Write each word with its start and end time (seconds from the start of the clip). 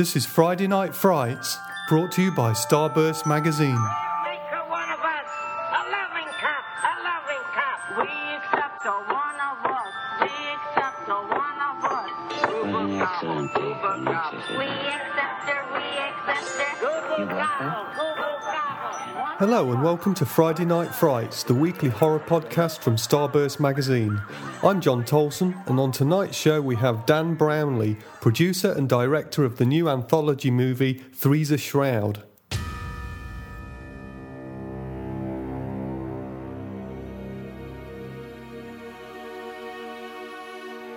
This 0.00 0.16
is 0.16 0.24
Friday 0.24 0.66
Night 0.66 0.94
Frights, 0.94 1.58
brought 1.90 2.10
to 2.12 2.22
you 2.22 2.32
by 2.32 2.52
Starburst 2.52 3.26
Magazine. 3.26 3.76
Make 4.24 4.40
her 4.48 4.64
one 4.66 4.88
of 4.88 4.98
us, 4.98 5.28
a 5.76 5.82
loving 5.92 6.32
cup, 6.40 6.64
a 6.80 6.94
loving 7.04 7.44
cup. 7.52 8.00
We 8.00 8.08
accept 8.08 8.80
her 8.80 8.96
one 8.96 9.36
of 9.44 9.60
us. 9.60 9.92
We 10.24 10.32
accept 10.56 11.04
her 11.04 11.20
one 11.20 11.60
of 11.68 11.84
us. 11.84 12.08
Gooble 12.48 12.88
gobble, 12.96 13.44
Gooble 13.52 14.00
gobble. 14.08 14.40
We 14.56 14.72
accept 14.88 15.44
her, 15.52 15.68
we 15.68 15.84
accept 16.08 16.48
her. 16.48 16.72
Gooble 16.80 17.28
gobble, 17.28 17.92
Gooble 17.92 18.00
gobble. 18.00 18.00
One 18.00 18.09
Hello 19.40 19.72
and 19.72 19.82
welcome 19.82 20.12
to 20.16 20.26
Friday 20.26 20.66
Night 20.66 20.94
Frights, 20.94 21.44
the 21.44 21.54
weekly 21.54 21.88
horror 21.88 22.20
podcast 22.20 22.80
from 22.80 22.96
Starburst 22.96 23.58
Magazine. 23.58 24.20
I'm 24.62 24.82
Jon 24.82 25.02
Towlson, 25.02 25.66
and 25.66 25.80
on 25.80 25.92
tonight's 25.92 26.36
show 26.36 26.60
we 26.60 26.76
have 26.76 27.06
Dan 27.06 27.38
Brownlie, 27.38 27.98
producer 28.20 28.72
and 28.72 28.86
director 28.86 29.42
of 29.42 29.56
the 29.56 29.64
new 29.64 29.88
anthology 29.88 30.50
movie 30.50 30.92
Three's 31.14 31.50
a 31.50 31.56
Shroud. 31.56 32.22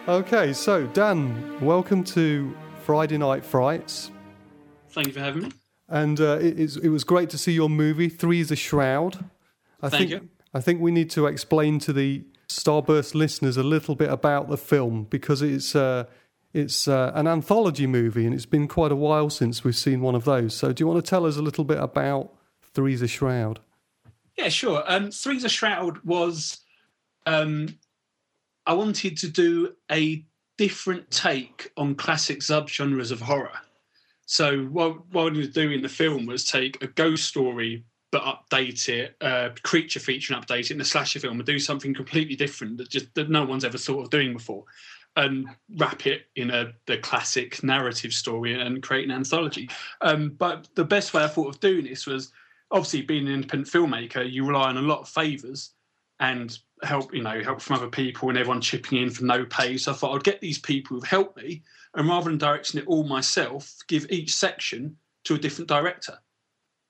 Okay, 0.10 0.52
so 0.52 0.86
Dan, 0.88 1.62
welcome 1.62 2.04
to 2.04 2.54
Friday 2.84 3.18
Night 3.18 3.46
Frights. 3.46 4.12
Thank 4.90 5.08
you 5.08 5.14
for 5.14 5.22
having 5.22 5.44
me. 5.44 5.52
And 5.94 6.20
uh, 6.20 6.40
it, 6.42 6.78
it 6.78 6.90
was 6.90 7.04
great 7.04 7.30
to 7.30 7.38
see 7.38 7.52
your 7.52 7.70
movie, 7.70 8.10
Three 8.10 8.40
is 8.40 8.50
a 8.50 8.56
Shroud. 8.56 9.30
I 9.80 9.90
Thank 9.90 10.10
think, 10.10 10.24
you. 10.24 10.30
I 10.52 10.60
think 10.60 10.82
we 10.82 10.90
need 10.90 11.12
to 11.12 11.28
explain 11.28 11.78
to 11.80 11.94
the 11.94 12.24
Starburst 12.50 13.14
listeners 13.14 13.58
a 13.58 13.64
little 13.64 13.94
bit 13.94 14.10
about 14.10 14.50
the 14.50 14.58
film 14.58 15.04
because 15.04 15.44
it's, 15.44 15.76
uh, 15.76 16.06
it's 16.52 16.88
uh, 16.88 17.12
an 17.14 17.28
anthology 17.28 17.86
movie 17.86 18.26
and 18.26 18.34
it's 18.34 18.48
been 18.48 18.68
quite 18.68 18.92
a 18.92 18.96
while 18.96 19.30
since 19.30 19.64
we've 19.64 19.76
seen 19.76 20.02
one 20.02 20.16
of 20.16 20.26
those. 20.26 20.56
So, 20.56 20.74
do 20.74 20.82
you 20.82 20.88
want 20.88 21.06
to 21.06 21.08
tell 21.08 21.28
us 21.28 21.38
a 21.38 21.44
little 21.44 21.64
bit 21.64 21.78
about 21.78 22.34
Three's 22.74 23.04
a 23.04 23.08
Shroud? 23.08 23.60
Yeah, 24.36 24.50
sure. 24.50 24.84
Um, 24.88 25.12
Three's 25.12 25.44
a 25.44 25.50
Shroud 25.50 26.00
was. 26.04 26.58
Um, 27.28 27.78
I 28.66 28.74
wanted 28.74 29.18
to 29.18 29.28
do 29.28 29.76
a 29.92 30.26
different 30.58 31.12
take 31.12 31.72
on 31.78 31.94
classic 31.94 32.40
subgenres 32.40 33.12
of 33.12 33.22
horror. 33.22 33.60
So 34.26 34.64
what, 34.66 35.06
what 35.08 35.22
I 35.22 35.24
wanted 35.26 35.54
to 35.54 35.62
do 35.62 35.72
in 35.72 35.82
the 35.82 35.90
film 35.90 36.26
was 36.26 36.46
take 36.46 36.82
a 36.84 36.88
ghost 36.88 37.26
story 37.26 37.84
but 38.14 38.24
update 38.24 38.90
it, 38.90 39.16
uh, 39.22 39.50
creature 39.64 40.00
feature 40.00 40.36
and 40.36 40.46
update 40.46 40.60
it 40.60 40.72
in 40.72 40.78
the 40.78 40.86
slasher 40.86 41.20
film 41.20 41.40
and 41.40 41.46
do 41.48 41.58
something 41.58 41.96
completely 41.96 42.36
different 42.36 42.78
that 42.78 42.88
just 42.88 43.12
that 43.16 43.28
no 43.28 43.44
one's 43.44 43.66
ever 43.66 43.78
thought 43.80 44.04
of 44.04 44.12
doing 44.12 44.34
before, 44.34 44.64
and 45.16 45.48
wrap 45.78 46.06
it 46.06 46.28
in 46.36 46.52
a 46.52 46.72
the 46.86 47.00
classic 47.00 47.64
narrative 47.64 48.14
story 48.14 48.54
and 48.54 48.84
create 48.84 49.06
an 49.06 49.16
anthology. 49.16 49.68
Um, 50.02 50.36
but 50.38 50.70
the 50.76 50.86
best 50.86 51.16
way 51.16 51.24
I 51.24 51.28
thought 51.28 51.48
of 51.48 51.60
doing 51.60 51.86
this 51.86 52.06
was 52.06 52.32
obviously 52.70 53.02
being 53.02 53.28
an 53.28 53.34
independent 53.34 53.72
filmmaker, 53.72 54.32
you 54.32 54.46
rely 54.46 54.70
on 54.70 54.78
a 54.78 54.82
lot 54.82 55.02
of 55.02 55.10
favors 55.10 55.72
and 56.20 56.58
help, 56.84 57.14
you 57.14 57.22
know, 57.22 57.42
help 57.42 57.62
from 57.62 57.78
other 57.78 57.88
people 57.88 58.30
and 58.30 58.38
everyone 58.38 58.62
chipping 58.62 59.02
in 59.02 59.10
for 59.10 59.24
no 59.24 59.46
pay. 59.46 59.78
So 59.78 59.92
I 59.92 59.96
thought 59.96 60.16
I'd 60.16 60.24
get 60.24 60.42
these 60.42 60.60
people 60.60 60.96
who've 60.96 61.08
helped 61.08 61.38
me 61.38 61.64
and 61.96 62.08
rather 62.08 62.30
than 62.30 62.38
directing 62.38 62.82
it 62.82 62.88
all 62.88 63.04
myself, 63.04 63.76
give 63.88 64.08
each 64.10 64.36
section 64.36 64.98
to 65.26 65.36
a 65.36 65.40
different 65.40 65.70
director. 65.70 66.18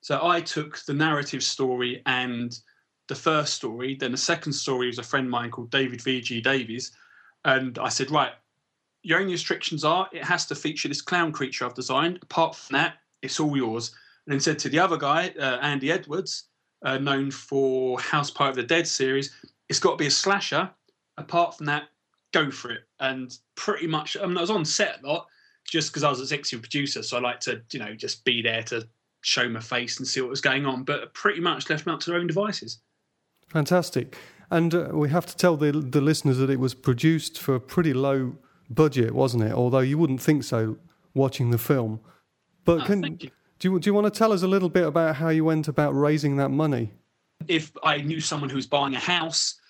So 0.00 0.26
I 0.26 0.40
took 0.40 0.78
the 0.84 0.94
narrative 0.94 1.42
story 1.42 2.02
and 2.06 2.58
the 3.08 3.14
first 3.14 3.54
story, 3.54 3.96
then 3.96 4.12
the 4.12 4.18
second 4.18 4.52
story 4.52 4.86
was 4.86 4.98
a 4.98 5.02
friend 5.02 5.26
of 5.26 5.30
mine 5.30 5.50
called 5.50 5.70
David 5.70 6.00
V.G. 6.00 6.40
Davies. 6.40 6.92
And 7.44 7.78
I 7.78 7.88
said, 7.90 8.10
right, 8.10 8.32
your 9.02 9.20
only 9.20 9.32
restrictions 9.32 9.84
are 9.84 10.08
it 10.12 10.24
has 10.24 10.46
to 10.46 10.54
feature 10.54 10.88
this 10.88 11.02
clown 11.02 11.32
creature 11.32 11.66
I've 11.66 11.74
designed. 11.74 12.18
Apart 12.22 12.56
from 12.56 12.74
that, 12.74 12.94
it's 13.20 13.38
all 13.38 13.56
yours. 13.56 13.94
And 14.26 14.32
then 14.32 14.40
said 14.40 14.58
to 14.60 14.70
the 14.70 14.78
other 14.78 14.96
guy, 14.96 15.34
uh, 15.38 15.58
Andy 15.60 15.92
Edwards, 15.92 16.44
uh, 16.84 16.98
known 16.98 17.30
for 17.30 17.98
House 17.98 18.30
Party 18.30 18.50
of 18.50 18.56
the 18.56 18.74
Dead 18.74 18.86
series, 18.86 19.32
it's 19.68 19.80
got 19.80 19.92
to 19.92 19.96
be 19.96 20.06
a 20.06 20.10
slasher. 20.10 20.70
Apart 21.16 21.56
from 21.56 21.66
that, 21.66 21.84
go 22.32 22.50
for 22.50 22.70
it. 22.70 22.80
And 23.00 23.36
pretty 23.54 23.86
much, 23.86 24.16
I, 24.16 24.26
mean, 24.26 24.36
I 24.36 24.40
was 24.40 24.50
on 24.50 24.64
set 24.64 25.02
a 25.02 25.06
lot 25.06 25.26
just 25.64 25.90
because 25.90 26.04
I 26.04 26.10
was 26.10 26.18
an 26.18 26.24
executive 26.24 26.60
producer, 26.60 27.02
so 27.02 27.16
I 27.16 27.20
like 27.20 27.40
to, 27.40 27.62
you 27.72 27.78
know, 27.78 27.94
just 27.94 28.24
be 28.24 28.42
there 28.42 28.62
to 28.64 28.86
show 29.22 29.48
my 29.48 29.60
face 29.60 29.98
and 29.98 30.06
see 30.06 30.20
what 30.20 30.30
was 30.30 30.40
going 30.40 30.66
on. 30.66 30.84
But 30.84 31.14
pretty 31.14 31.40
much 31.40 31.70
left 31.70 31.84
them 31.84 31.94
up 31.94 32.00
to 32.00 32.10
their 32.10 32.18
own 32.18 32.26
devices. 32.26 32.78
Fantastic. 33.48 34.18
And 34.50 34.74
uh, 34.74 34.88
we 34.92 35.08
have 35.08 35.26
to 35.26 35.36
tell 35.36 35.56
the, 35.56 35.72
the 35.72 36.00
listeners 36.00 36.38
that 36.38 36.50
it 36.50 36.60
was 36.60 36.74
produced 36.74 37.38
for 37.38 37.54
a 37.54 37.60
pretty 37.60 37.94
low 37.94 38.36
budget, 38.68 39.14
wasn't 39.14 39.44
it? 39.44 39.52
Although 39.52 39.80
you 39.80 39.96
wouldn't 39.96 40.20
think 40.20 40.44
so 40.44 40.76
watching 41.14 41.50
the 41.50 41.58
film. 41.58 42.00
But 42.64 42.82
Ah, 42.82 42.86
can, 42.86 43.02
thank 43.02 43.24
you. 43.24 43.30
Do 43.58 43.72
you, 43.72 43.78
do 43.78 43.88
you 43.88 43.94
want 43.94 44.12
to 44.12 44.18
tell 44.18 44.32
us 44.32 44.42
a 44.42 44.48
little 44.48 44.68
bit 44.68 44.86
about 44.86 45.16
how 45.16 45.28
you 45.28 45.44
went 45.44 45.68
about 45.68 45.92
raising 45.92 46.36
that 46.36 46.50
money? 46.50 46.92
if 47.48 47.72
I 47.82 47.98
knew 47.98 48.20
someone 48.20 48.50
who 48.50 48.56
was 48.56 48.66
buying 48.66 48.94
a 48.94 49.00
house, 49.00 49.60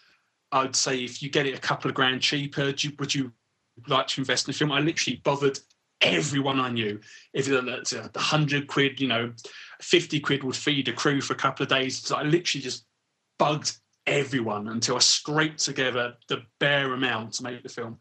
I'd 0.53 0.77
say 0.77 1.03
if 1.03 1.22
you 1.22 1.31
get 1.31 1.47
it 1.47 1.56
a 1.56 1.61
couple 1.61 1.89
of 1.89 1.95
grand 1.95 2.21
cheaper, 2.21 2.72
you, 2.78 2.93
would 2.99 3.15
you 3.15 3.33
like 3.89 4.06
to 4.09 4.21
invest 4.21 4.47
in 4.47 4.53
the 4.53 4.59
film? 4.59 4.72
I 4.72 4.81
literally 4.81 5.21
bothered 5.25 5.59
everyone 6.00 6.61
I 6.61 6.71
knew. 6.71 7.00
If 7.33 7.49
it's 7.49 7.93
a 7.93 8.11
hundred 8.17 8.67
quid, 8.67 9.00
you 9.00 9.09
know, 9.09 9.33
fifty 9.81 10.21
quid 10.21 10.45
would 10.45 10.56
feed 10.56 10.89
a 10.89 10.93
crew 10.93 11.21
for 11.21 11.33
a 11.33 11.37
couple 11.37 11.65
of 11.65 11.69
days. 11.69 11.99
So 11.99 12.16
I 12.16 12.22
literally 12.22 12.62
just 12.62 12.84
bugged 13.39 13.77
everyone 14.06 14.69
until 14.69 14.97
I 14.97 15.01
scraped 15.01 15.59
together 15.61 16.15
the 16.28 16.43
bare 16.61 16.93
amount 16.93 17.33
to 17.34 17.43
make 17.43 17.62
the 17.62 17.69
film. 17.69 17.99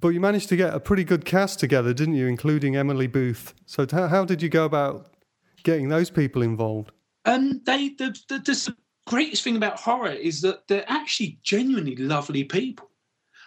But 0.00 0.08
you 0.08 0.20
managed 0.20 0.48
to 0.48 0.56
get 0.56 0.72
a 0.72 0.80
pretty 0.80 1.04
good 1.04 1.24
cast 1.24 1.60
together, 1.60 1.92
didn't 1.92 2.14
you, 2.14 2.26
including 2.26 2.74
Emily 2.74 3.06
Booth? 3.06 3.54
So 3.66 3.86
how, 3.90 4.08
how 4.08 4.24
did 4.24 4.40
you 4.40 4.48
go 4.48 4.64
about 4.64 5.12
getting 5.62 5.88
those 5.88 6.10
people 6.10 6.42
involved? 6.42 6.92
Um, 7.26 7.60
they 7.66 7.90
the, 7.90 8.18
the 8.28 8.38
the 8.38 8.76
greatest 9.06 9.44
thing 9.44 9.56
about 9.56 9.78
horror 9.78 10.12
is 10.12 10.40
that 10.40 10.66
they're 10.68 10.84
actually 10.88 11.38
genuinely 11.42 11.96
lovely 11.96 12.44
people. 12.44 12.88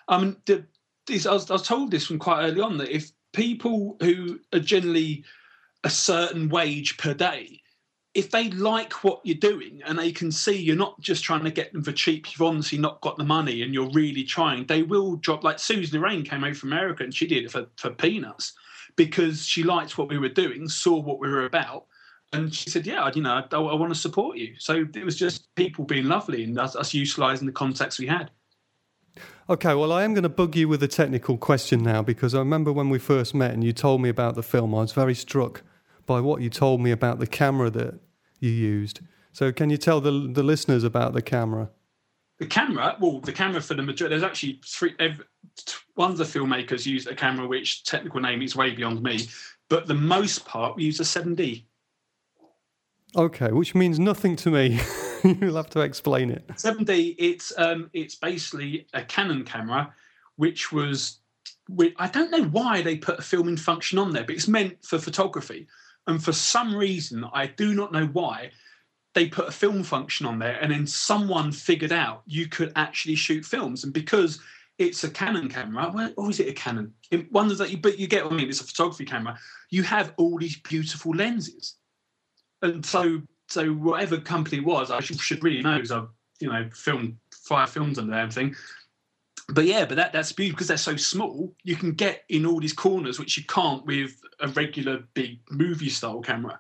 I 0.08 0.20
mean, 0.20 0.36
the, 0.46 0.66
I, 1.10 1.34
was, 1.34 1.50
I 1.50 1.54
was 1.54 1.68
told 1.68 1.90
this 1.90 2.06
from 2.06 2.20
quite 2.20 2.44
early 2.44 2.62
on 2.62 2.78
that 2.78 2.94
if 2.94 3.12
people 3.32 3.98
who 4.00 4.40
are 4.54 4.60
generally 4.60 5.24
a 5.84 5.90
certain 5.90 6.50
wage 6.50 6.98
per 6.98 7.14
day, 7.14 7.62
if 8.14 8.30
they 8.30 8.50
like 8.52 9.04
what 9.04 9.22
you're 9.24 9.36
doing 9.36 9.82
and 9.86 9.98
they 9.98 10.12
can 10.12 10.32
see 10.32 10.56
you're 10.56 10.76
not 10.76 11.00
just 11.00 11.24
trying 11.24 11.44
to 11.44 11.52
get 11.52 11.74
them 11.74 11.84
for 11.84 11.92
cheap, 11.92 12.32
you've 12.32 12.48
honestly 12.48 12.78
not 12.78 13.02
got 13.02 13.18
the 13.18 13.24
money 13.24 13.64
and 13.64 13.74
you're 13.74 13.90
really 13.90 14.24
trying, 14.24 14.66
they 14.66 14.84
will 14.84 15.16
drop. 15.16 15.44
Like 15.44 15.58
Susan 15.58 16.00
Lorraine 16.00 16.24
came 16.24 16.44
over 16.44 16.54
from 16.54 16.72
America 16.72 17.04
and 17.04 17.14
she 17.14 17.26
did 17.26 17.46
it 17.46 17.52
for, 17.52 17.66
for 17.78 17.90
peanuts 17.90 18.54
because 18.96 19.46
she 19.46 19.64
liked 19.64 19.98
what 19.98 20.10
we 20.10 20.20
were 20.20 20.30
doing, 20.30 20.68
saw 20.68 21.00
what 21.00 21.20
we 21.20 21.28
were 21.28 21.46
about, 21.46 21.86
and 22.34 22.54
she 22.54 22.70
said, 22.70 22.86
"Yeah, 22.86 23.10
you 23.14 23.22
know, 23.22 23.44
I, 23.52 23.56
I 23.56 23.76
want 23.76 23.94
to 23.94 24.00
support 24.00 24.38
you." 24.38 24.56
So 24.60 24.86
it 24.96 25.06
was 25.06 25.16
just 25.16 25.54
people 25.56 25.86
being 25.86 26.06
lovely 26.06 26.44
and 26.44 26.58
us, 26.60 26.76
us 26.76 26.94
utilising 26.94 27.48
the 27.48 27.54
contacts 27.54 28.00
we 28.00 28.08
had. 28.08 28.30
Okay, 29.50 29.74
well, 29.74 29.92
I 29.92 30.04
am 30.04 30.14
going 30.14 30.24
to 30.24 30.30
bug 30.30 30.56
you 30.56 30.68
with 30.68 30.82
a 30.84 30.88
technical 30.88 31.38
question 31.38 31.84
now 31.84 32.02
because 32.02 32.34
I 32.34 32.40
remember 32.40 32.72
when 32.72 32.90
we 32.90 32.98
first 32.98 33.36
met 33.36 33.52
and 33.52 33.64
you 33.64 33.74
told 33.74 34.02
me 34.02 34.10
about 34.10 34.36
the 34.36 34.44
film, 34.44 34.74
I 34.74 34.80
was 34.80 34.94
very 34.94 35.14
struck 35.14 35.64
by 36.06 36.20
what 36.20 36.42
you 36.42 36.50
told 36.50 36.82
me 36.82 36.92
about 36.92 37.20
the 37.20 37.28
camera 37.28 37.70
that 37.72 38.00
you 38.40 38.50
used. 38.50 39.02
So, 39.32 39.52
can 39.52 39.70
you 39.70 39.78
tell 39.78 40.02
the, 40.02 40.12
the 40.12 40.44
listeners 40.44 40.84
about 40.84 41.14
the 41.14 41.22
camera? 41.22 41.70
The 42.40 42.46
camera, 42.46 42.98
well, 43.00 43.20
the 43.20 43.32
camera 43.32 43.62
for 43.62 43.74
the 43.74 43.84
majority, 43.84 44.14
there's 44.14 44.24
actually 44.24 44.60
three. 44.66 44.94
Ev- 45.00 45.24
one 45.96 46.12
of 46.12 46.18
the 46.18 46.24
filmmakers 46.24 46.86
used 46.86 47.08
a 47.08 47.16
camera 47.16 47.48
which 47.48 47.84
technical 47.84 48.20
name 48.20 48.42
is 48.42 48.56
way 48.56 48.72
beyond 48.72 49.02
me, 49.02 49.28
but 49.70 49.88
the 49.88 49.94
most 49.94 50.46
part 50.46 50.76
we 50.76 50.84
use 50.84 51.00
a 51.00 51.04
7D. 51.04 51.64
Okay, 53.16 53.52
which 53.52 53.76
means 53.76 54.00
nothing 54.00 54.36
to 54.38 54.50
me. 54.50 54.80
You'll 55.24 55.56
have 55.56 55.70
to 55.72 55.82
explain 55.82 56.32
it. 56.32 56.48
7D, 56.48 57.16
it's 57.18 57.54
um, 57.58 57.90
it's 57.94 58.16
basically 58.16 58.88
a 58.94 59.04
Canon 59.04 59.44
camera, 59.46 59.94
which 60.36 60.72
was, 60.72 61.20
I 61.98 62.08
don't 62.08 62.32
know 62.32 62.44
why 62.46 62.82
they 62.82 62.98
put 62.98 63.20
a 63.20 63.22
filming 63.22 63.58
function 63.58 64.00
on 64.00 64.12
there, 64.12 64.24
but 64.24 64.36
it's 64.36 64.48
meant 64.48 64.84
for 64.84 64.98
photography. 64.98 65.68
And 66.08 66.24
for 66.24 66.34
some 66.34 66.76
reason, 66.76 67.26
I 67.34 67.48
do 67.48 67.74
not 67.74 67.94
know 67.94 68.08
why, 68.08 68.52
they 69.14 69.28
put 69.28 69.48
a 69.48 69.52
film 69.52 69.84
function 69.84 70.26
on 70.26 70.40
there, 70.40 70.58
and 70.60 70.72
then 70.72 70.88
someone 70.88 71.52
figured 71.52 71.92
out 71.92 72.24
you 72.26 72.48
could 72.48 72.72
actually 72.76 73.16
shoot 73.16 73.46
films. 73.46 73.84
And 73.84 73.94
because 73.94 74.40
it's 74.80 75.04
a 75.04 75.10
Canon 75.10 75.50
camera, 75.50 76.12
or 76.18 76.30
is 76.30 76.40
it 76.40 76.48
a 76.48 76.54
Canon? 76.54 76.94
It, 77.12 77.32
one 77.32 77.48
that 77.48 77.70
you, 77.70 77.78
but 77.78 78.00
you 78.00 78.08
get 78.08 78.24
what 78.24 78.34
I 78.34 78.38
mean. 78.38 78.50
It's 78.50 78.62
a 78.62 78.66
photography 78.66 79.06
camera. 79.06 79.38
You 79.70 79.84
have 79.84 80.14
all 80.18 80.38
these 80.40 80.60
beautiful 80.60 81.14
lenses, 81.14 81.76
and 82.62 82.86
so 82.86 83.22
so 83.50 83.68
whatever 83.74 84.18
company 84.18 84.62
was, 84.62 84.90
I 84.90 85.00
should, 85.00 85.20
should 85.20 85.44
really 85.44 85.62
know 85.62 85.76
because 85.76 85.92
I've 85.92 86.08
you 86.40 86.50
know 86.50 86.70
filmed 86.74 87.18
five 87.32 87.70
films 87.70 88.00
under 88.00 88.14
everything. 88.14 88.56
But 89.54 89.66
yeah, 89.66 89.86
but 89.86 89.96
that 89.96 90.14
that's 90.14 90.32
beautiful 90.32 90.58
because 90.58 90.68
they're 90.68 90.78
so 90.78 90.96
small. 90.96 91.54
You 91.64 91.76
can 91.76 91.94
get 91.94 92.24
in 92.30 92.46
all 92.46 92.60
these 92.60 92.74
corners 92.74 93.20
which 93.20 93.38
you 93.38 93.44
can't 93.44 93.86
with 93.86 94.22
a 94.40 94.48
regular 94.50 95.04
big 95.14 95.40
movie 95.52 95.90
style 95.90 96.22
camera. 96.22 96.60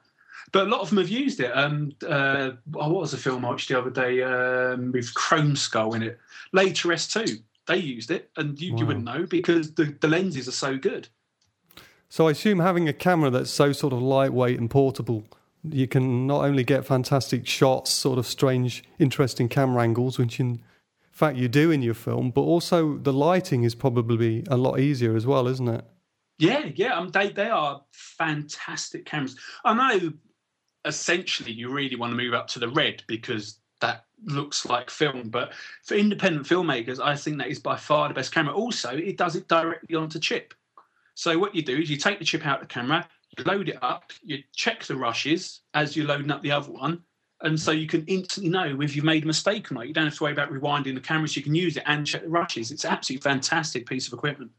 But 0.51 0.67
a 0.67 0.69
lot 0.69 0.81
of 0.81 0.89
them 0.89 0.99
have 0.99 1.09
used 1.09 1.39
it. 1.39 1.51
Um, 1.55 1.93
uh, 2.07 2.51
oh, 2.75 2.89
what 2.89 3.01
was 3.01 3.11
the 3.11 3.17
film 3.17 3.43
I 3.43 3.49
watched 3.49 3.69
the 3.69 3.79
other 3.79 3.89
day 3.89 4.21
um, 4.21 4.91
with 4.91 5.13
Chrome 5.15 5.55
Skull 5.55 5.95
in 5.95 6.03
it? 6.03 6.19
Laid 6.51 6.75
to 6.77 6.89
Rest 6.89 7.11
2. 7.11 7.37
They 7.65 7.77
used 7.77 8.11
it, 8.11 8.29
and 8.37 8.59
you, 8.61 8.77
you 8.77 8.85
wouldn't 8.85 9.05
know 9.05 9.25
because 9.25 9.73
the, 9.73 9.85
the 9.99 10.07
lenses 10.07 10.47
are 10.47 10.51
so 10.51 10.77
good. 10.77 11.07
So 12.09 12.27
I 12.27 12.31
assume 12.31 12.59
having 12.59 12.87
a 12.87 12.93
camera 12.93 13.31
that's 13.31 13.49
so 13.49 13.71
sort 13.71 13.93
of 13.93 14.01
lightweight 14.01 14.59
and 14.59 14.69
portable, 14.69 15.23
you 15.63 15.87
can 15.87 16.27
not 16.27 16.43
only 16.43 16.63
get 16.63 16.85
fantastic 16.85 17.47
shots, 17.47 17.89
sort 17.89 18.19
of 18.19 18.27
strange, 18.27 18.83
interesting 18.99 19.49
camera 19.49 19.81
angles, 19.81 20.19
which 20.19 20.39
in 20.39 20.61
fact 21.13 21.37
you 21.37 21.47
do 21.47 21.71
in 21.71 21.81
your 21.81 21.93
film, 21.93 22.31
but 22.31 22.41
also 22.41 22.97
the 22.97 23.13
lighting 23.13 23.63
is 23.63 23.75
probably 23.75 24.43
a 24.49 24.57
lot 24.57 24.79
easier 24.79 25.15
as 25.15 25.25
well, 25.25 25.47
isn't 25.47 25.67
it? 25.67 25.85
Yeah, 26.39 26.69
yeah. 26.75 26.97
Um, 26.97 27.09
they 27.09 27.29
they 27.29 27.49
are 27.49 27.81
fantastic 27.91 29.05
cameras. 29.05 29.37
I 29.63 29.73
know. 29.73 30.13
Essentially, 30.85 31.53
you 31.53 31.71
really 31.71 31.95
want 31.95 32.11
to 32.11 32.17
move 32.17 32.33
up 32.33 32.47
to 32.49 32.59
the 32.59 32.67
red 32.67 33.03
because 33.07 33.59
that 33.79 34.03
looks 34.25 34.65
like 34.65 34.89
film. 34.89 35.29
But 35.29 35.53
for 35.85 35.95
independent 35.95 36.45
filmmakers, 36.45 36.99
I 36.99 37.15
think 37.15 37.37
that 37.37 37.47
is 37.47 37.59
by 37.59 37.77
far 37.77 38.09
the 38.09 38.13
best 38.13 38.33
camera. 38.33 38.53
Also, 38.53 38.89
it 38.89 39.15
does 39.15 39.37
it 39.37 39.47
directly 39.47 39.95
onto 39.95 40.19
chip. 40.19 40.53
So 41.15 41.37
what 41.37 41.55
you 41.55 41.61
do 41.61 41.77
is 41.77 41.89
you 41.89 41.95
take 41.95 42.19
the 42.19 42.25
chip 42.25 42.45
out 42.45 42.61
of 42.61 42.67
the 42.67 42.73
camera, 42.73 43.07
you 43.37 43.43
load 43.45 43.69
it 43.69 43.77
up, 43.81 44.11
you 44.23 44.43
check 44.53 44.83
the 44.83 44.95
rushes 44.95 45.61
as 45.73 45.95
you're 45.95 46.07
loading 46.07 46.31
up 46.31 46.41
the 46.41 46.51
other 46.51 46.71
one, 46.71 47.03
and 47.43 47.59
so 47.59 47.71
you 47.71 47.87
can 47.87 48.05
instantly 48.07 48.49
know 48.49 48.81
if 48.81 48.95
you've 48.95 49.05
made 49.05 49.23
a 49.23 49.27
mistake 49.27 49.69
or 49.69 49.75
not. 49.75 49.87
You 49.87 49.93
don't 49.93 50.05
have 50.05 50.15
to 50.15 50.23
worry 50.23 50.33
about 50.33 50.51
rewinding 50.51 50.95
the 50.95 51.01
cameras. 51.01 51.35
You 51.35 51.43
can 51.43 51.53
use 51.53 51.77
it 51.77 51.83
and 51.85 52.07
check 52.07 52.23
the 52.23 52.29
rushes. 52.29 52.71
It's 52.71 52.85
absolutely 52.85 53.21
fantastic 53.21 53.85
piece 53.85 54.07
of 54.07 54.13
equipment. 54.13 54.51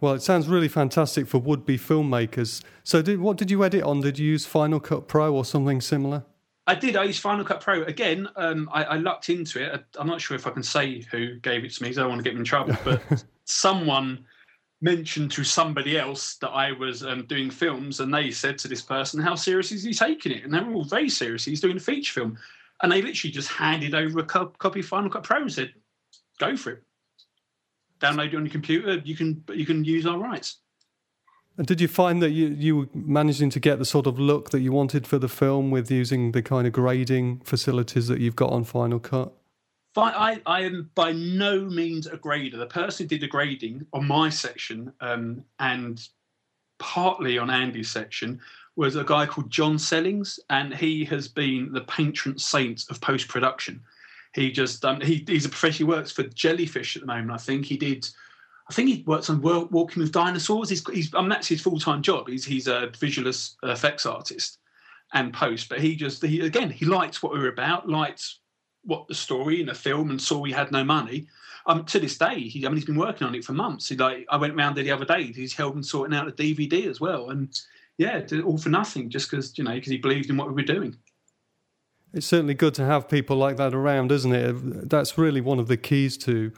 Well, 0.00 0.14
it 0.14 0.22
sounds 0.22 0.48
really 0.48 0.68
fantastic 0.68 1.26
for 1.26 1.38
would-be 1.38 1.76
filmmakers. 1.76 2.62
So, 2.84 3.02
did, 3.02 3.20
what 3.20 3.36
did 3.36 3.50
you 3.50 3.62
edit 3.64 3.82
on? 3.82 4.00
Did 4.00 4.18
you 4.18 4.26
use 4.26 4.46
Final 4.46 4.80
Cut 4.80 5.08
Pro 5.08 5.34
or 5.34 5.44
something 5.44 5.80
similar? 5.80 6.24
I 6.66 6.74
did. 6.76 6.96
I 6.96 7.02
used 7.04 7.20
Final 7.20 7.44
Cut 7.44 7.60
Pro 7.60 7.82
again. 7.82 8.28
Um, 8.36 8.70
I, 8.72 8.84
I, 8.84 8.96
lucked 8.96 9.28
into 9.28 9.62
it. 9.62 9.84
I, 9.98 10.00
am 10.00 10.06
not 10.06 10.20
sure 10.20 10.36
if 10.36 10.46
I 10.46 10.50
can 10.50 10.62
say 10.62 11.02
who 11.10 11.34
gave 11.40 11.64
it 11.64 11.72
to 11.72 11.82
me, 11.82 11.88
because 11.88 11.98
I 11.98 12.02
don't 12.02 12.10
want 12.10 12.24
to 12.24 12.30
get 12.30 12.38
in 12.38 12.44
trouble. 12.44 12.76
But 12.84 13.02
someone 13.44 14.24
mentioned 14.80 15.30
to 15.32 15.44
somebody 15.44 15.98
else 15.98 16.36
that 16.36 16.50
I 16.50 16.72
was 16.72 17.04
um, 17.04 17.26
doing 17.26 17.50
films, 17.50 18.00
and 18.00 18.12
they 18.12 18.30
said 18.30 18.58
to 18.58 18.68
this 18.68 18.82
person, 18.82 19.20
"How 19.20 19.34
serious 19.34 19.72
is 19.72 19.82
he 19.82 19.92
taking 19.92 20.32
it?" 20.32 20.44
And 20.44 20.54
they 20.54 20.60
were 20.60 20.74
all 20.74 20.84
very 20.84 21.08
serious. 21.08 21.44
He's 21.44 21.60
doing 21.60 21.76
a 21.76 21.80
feature 21.80 22.20
film, 22.20 22.38
and 22.82 22.90
they 22.90 23.02
literally 23.02 23.32
just 23.32 23.48
handed 23.48 23.94
over 23.94 24.20
a 24.20 24.24
co- 24.24 24.52
copy 24.58 24.80
of 24.80 24.86
Final 24.86 25.10
Cut 25.10 25.22
Pro 25.22 25.42
and 25.42 25.52
said, 25.52 25.72
"Go 26.38 26.56
for 26.56 26.70
it. 26.72 26.82
Download 28.00 28.28
it 28.28 28.36
on 28.36 28.44
your 28.44 28.52
computer. 28.52 29.02
You 29.04 29.16
can 29.16 29.44
you 29.52 29.66
can 29.66 29.84
use 29.84 30.06
our 30.06 30.18
rights." 30.18 30.58
And 31.58 31.66
did 31.66 31.80
you 31.80 31.88
find 31.88 32.22
that 32.22 32.30
you 32.30 32.48
you 32.48 32.76
were 32.76 32.88
managing 32.94 33.50
to 33.50 33.60
get 33.60 33.78
the 33.78 33.84
sort 33.84 34.06
of 34.06 34.18
look 34.18 34.50
that 34.50 34.60
you 34.60 34.72
wanted 34.72 35.06
for 35.06 35.18
the 35.18 35.28
film 35.28 35.70
with 35.70 35.90
using 35.90 36.32
the 36.32 36.42
kind 36.42 36.66
of 36.66 36.72
grading 36.72 37.40
facilities 37.40 38.08
that 38.08 38.20
you've 38.20 38.36
got 38.36 38.50
on 38.50 38.64
Final 38.64 38.98
Cut? 38.98 39.34
I, 39.96 40.40
I 40.46 40.62
am 40.62 40.90
by 40.94 41.12
no 41.12 41.64
means 41.64 42.06
a 42.06 42.16
grader. 42.16 42.56
The 42.56 42.66
person 42.66 43.04
who 43.04 43.08
did 43.08 43.22
the 43.22 43.26
grading 43.26 43.86
on 43.92 44.06
my 44.06 44.28
section 44.28 44.92
um, 45.00 45.44
and 45.58 46.06
partly 46.78 47.38
on 47.38 47.50
Andy's 47.50 47.90
section 47.90 48.40
was 48.76 48.96
a 48.96 49.04
guy 49.04 49.26
called 49.26 49.50
John 49.50 49.78
Sellings, 49.78 50.40
and 50.48 50.74
he 50.74 51.04
has 51.06 51.28
been 51.28 51.72
the 51.72 51.82
patron 51.82 52.38
saint 52.38 52.84
of 52.88 53.00
post 53.00 53.28
production. 53.28 53.80
He 54.34 54.52
just 54.52 54.84
um, 54.84 55.00
he, 55.00 55.24
he's 55.26 55.44
a 55.44 55.48
professional. 55.48 55.88
He 55.88 55.96
works 55.96 56.12
for 56.12 56.22
Jellyfish 56.22 56.96
at 56.96 57.02
the 57.02 57.06
moment. 57.06 57.32
I 57.32 57.36
think 57.36 57.66
he 57.66 57.76
did. 57.76 58.08
I 58.68 58.72
think 58.72 58.88
he 58.88 59.02
works 59.04 59.28
on 59.28 59.42
Walking 59.42 60.00
with 60.00 60.12
Dinosaurs. 60.12 60.70
He's, 60.70 60.88
he's 60.88 61.12
mean, 61.12 61.28
that's 61.28 61.48
his 61.48 61.60
full 61.60 61.80
time 61.80 62.00
job. 62.00 62.28
He's 62.28 62.44
he's 62.44 62.68
a 62.68 62.92
visual 62.96 63.30
effects 63.64 64.06
artist 64.06 64.58
and 65.12 65.34
post. 65.34 65.68
But 65.68 65.80
he 65.80 65.96
just 65.96 66.24
he 66.24 66.40
again 66.40 66.70
he 66.70 66.86
liked 66.86 67.22
what 67.22 67.32
we 67.32 67.40
were 67.40 67.48
about, 67.48 67.88
liked 67.88 68.36
what 68.84 69.08
the 69.08 69.14
story 69.14 69.60
in 69.60 69.68
a 69.68 69.74
film 69.74 70.10
and 70.10 70.20
saw 70.20 70.38
we 70.38 70.52
had 70.52 70.72
no 70.72 70.84
money. 70.84 71.26
Um, 71.66 71.84
to 71.86 71.98
this 71.98 72.16
day, 72.16 72.40
he, 72.40 72.64
I 72.64 72.68
mean, 72.68 72.76
he's 72.76 72.86
been 72.86 72.96
working 72.96 73.26
on 73.26 73.34
it 73.34 73.44
for 73.44 73.52
months. 73.52 73.88
He, 73.88 73.96
like, 73.96 74.26
I 74.30 74.36
went 74.36 74.56
round 74.56 74.76
there 74.76 74.84
the 74.84 74.92
other 74.92 75.04
day. 75.04 75.24
He's 75.32 75.52
helping 75.52 75.82
sorting 75.82 76.16
out 76.16 76.34
the 76.34 76.54
DVD 76.54 76.86
as 76.86 77.00
well, 77.00 77.30
and 77.30 77.48
yeah, 77.98 78.22
all 78.44 78.56
for 78.56 78.70
nothing, 78.70 79.10
just 79.10 79.30
because 79.30 79.56
you 79.58 79.64
know, 79.64 79.74
because 79.74 79.90
he 79.90 79.98
believed 79.98 80.30
in 80.30 80.38
what 80.38 80.48
we 80.48 80.54
were 80.54 80.62
doing. 80.62 80.96
It's 82.12 82.26
certainly 82.26 82.54
good 82.54 82.74
to 82.74 82.84
have 82.84 83.08
people 83.08 83.36
like 83.36 83.56
that 83.58 83.74
around, 83.74 84.10
isn't 84.10 84.32
it? 84.32 84.88
That's 84.88 85.18
really 85.18 85.40
one 85.40 85.58
of 85.58 85.68
the 85.68 85.76
keys 85.76 86.16
to 86.18 86.50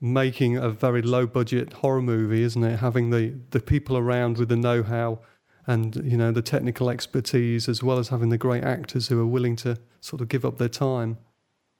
making 0.00 0.56
a 0.56 0.70
very 0.70 1.02
low 1.02 1.26
budget 1.26 1.74
horror 1.74 2.02
movie, 2.02 2.42
isn't 2.42 2.64
it? 2.64 2.78
Having 2.78 3.10
the, 3.10 3.38
the 3.50 3.60
people 3.60 3.96
around 3.96 4.38
with 4.38 4.48
the 4.48 4.56
know 4.56 4.82
how 4.82 5.20
and 5.66 5.96
you 5.96 6.16
know 6.16 6.30
the 6.30 6.42
technical 6.42 6.88
expertise 6.88 7.68
as 7.68 7.82
well 7.82 7.98
as 7.98 8.08
having 8.08 8.28
the 8.28 8.38
great 8.38 8.62
actors 8.62 9.08
who 9.08 9.20
are 9.20 9.26
willing 9.26 9.56
to 9.56 9.76
sort 10.00 10.22
of 10.22 10.28
give 10.28 10.44
up 10.44 10.58
their 10.58 10.68
time. 10.68 11.18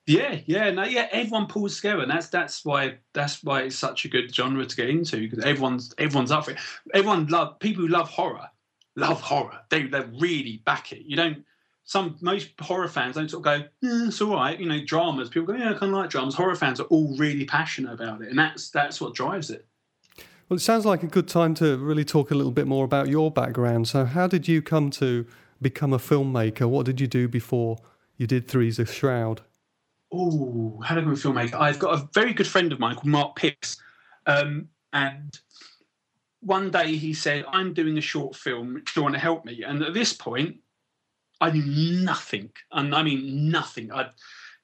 Yeah, 0.06 0.38
yeah, 0.47 0.70
no, 0.70 0.85
yeah. 0.85 1.08
Everyone 1.11 1.47
pulls 1.47 1.76
together, 1.76 2.03
and 2.03 2.11
that's 2.11 2.29
that's 2.29 2.64
why 2.64 2.99
that's 3.12 3.43
why 3.43 3.62
it's 3.62 3.76
such 3.76 4.05
a 4.05 4.08
good 4.08 4.32
genre 4.32 4.64
to 4.64 4.76
get 4.76 4.88
into 4.88 5.29
because 5.29 5.44
everyone's 5.44 5.93
everyone's 5.99 6.31
up 6.31 6.44
for 6.44 6.53
it. 6.53 6.58
Everyone 6.94 7.26
love 7.26 7.58
people 7.58 7.82
who 7.82 7.88
love 7.88 8.08
horror, 8.08 8.49
love 8.94 9.20
horror. 9.20 9.58
They 9.69 9.82
they 9.82 10.03
really 10.20 10.62
back 10.64 10.93
it. 10.93 11.03
You 11.05 11.17
don't. 11.17 11.44
Some 11.88 12.17
most 12.20 12.50
horror 12.61 12.88
fans 12.88 13.14
don't 13.14 13.31
sort 13.31 13.47
of 13.47 13.61
go, 13.61 13.69
yeah, 13.81 14.08
it's 14.08 14.20
all 14.20 14.35
right. 14.35 14.58
You 14.58 14.67
know, 14.67 14.85
dramas. 14.85 15.29
People 15.29 15.55
go, 15.55 15.55
yeah, 15.55 15.70
I 15.70 15.75
kind 15.75 15.93
of 15.93 15.99
like 15.99 16.11
dramas. 16.11 16.35
Horror 16.35 16.56
fans 16.56 16.81
are 16.81 16.85
all 16.85 17.17
really 17.17 17.44
passionate 17.44 17.93
about 17.93 18.23
it, 18.23 18.29
and 18.29 18.38
that's 18.38 18.70
that's 18.70 19.00
what 19.00 19.14
drives 19.14 19.50
it. 19.50 19.67
Well, 20.49 20.56
it 20.56 20.61
sounds 20.61 20.87
like 20.87 21.03
a 21.03 21.08
good 21.08 21.26
time 21.26 21.55
to 21.55 21.76
really 21.79 22.05
talk 22.05 22.31
a 22.31 22.35
little 22.35 22.53
bit 22.53 22.69
more 22.69 22.85
about 22.85 23.08
your 23.08 23.32
background. 23.32 23.88
So, 23.88 24.05
how 24.05 24.29
did 24.29 24.47
you 24.47 24.62
come 24.62 24.91
to 24.93 25.26
become 25.61 25.93
a 25.93 25.99
filmmaker? 25.99 26.69
What 26.69 26.87
did 26.87 27.00
you 27.00 27.08
do 27.08 27.26
before 27.26 27.79
you 28.17 28.29
did 28.29 28.47
Three's 28.47 28.79
a 28.79 28.87
Shroud? 28.87 29.43
Oh, 30.12 30.81
how 30.85 30.94
do 30.94 31.00
I 31.00 31.05
become 31.05 31.12
a 31.12 31.17
filmmaker? 31.17 31.61
I've 31.61 31.79
got 31.79 31.94
a 31.94 32.08
very 32.14 32.32
good 32.32 32.47
friend 32.47 32.73
of 32.73 32.79
mine 32.79 32.94
called 32.94 33.06
Mark 33.06 33.37
Pix, 33.37 33.81
um, 34.26 34.69
and 34.93 35.38
one 36.41 36.70
day 36.70 36.97
he 36.97 37.12
said, 37.12 37.44
"I'm 37.49 37.75
doing 37.75 37.99
a 37.99 38.03
short 38.03 38.37
film. 38.37 38.75
Do 38.75 38.93
you 38.94 39.03
want 39.03 39.14
to 39.14 39.20
help 39.20 39.44
me?" 39.44 39.62
And 39.62 39.82
at 39.82 39.94
this 39.94 40.12
point, 40.12 40.56
I 41.41 41.50
knew 41.50 42.03
nothing, 42.05 42.50
and 42.73 42.94
I 42.94 43.03
mean 43.03 43.50
nothing. 43.50 43.93
I, 43.93 44.11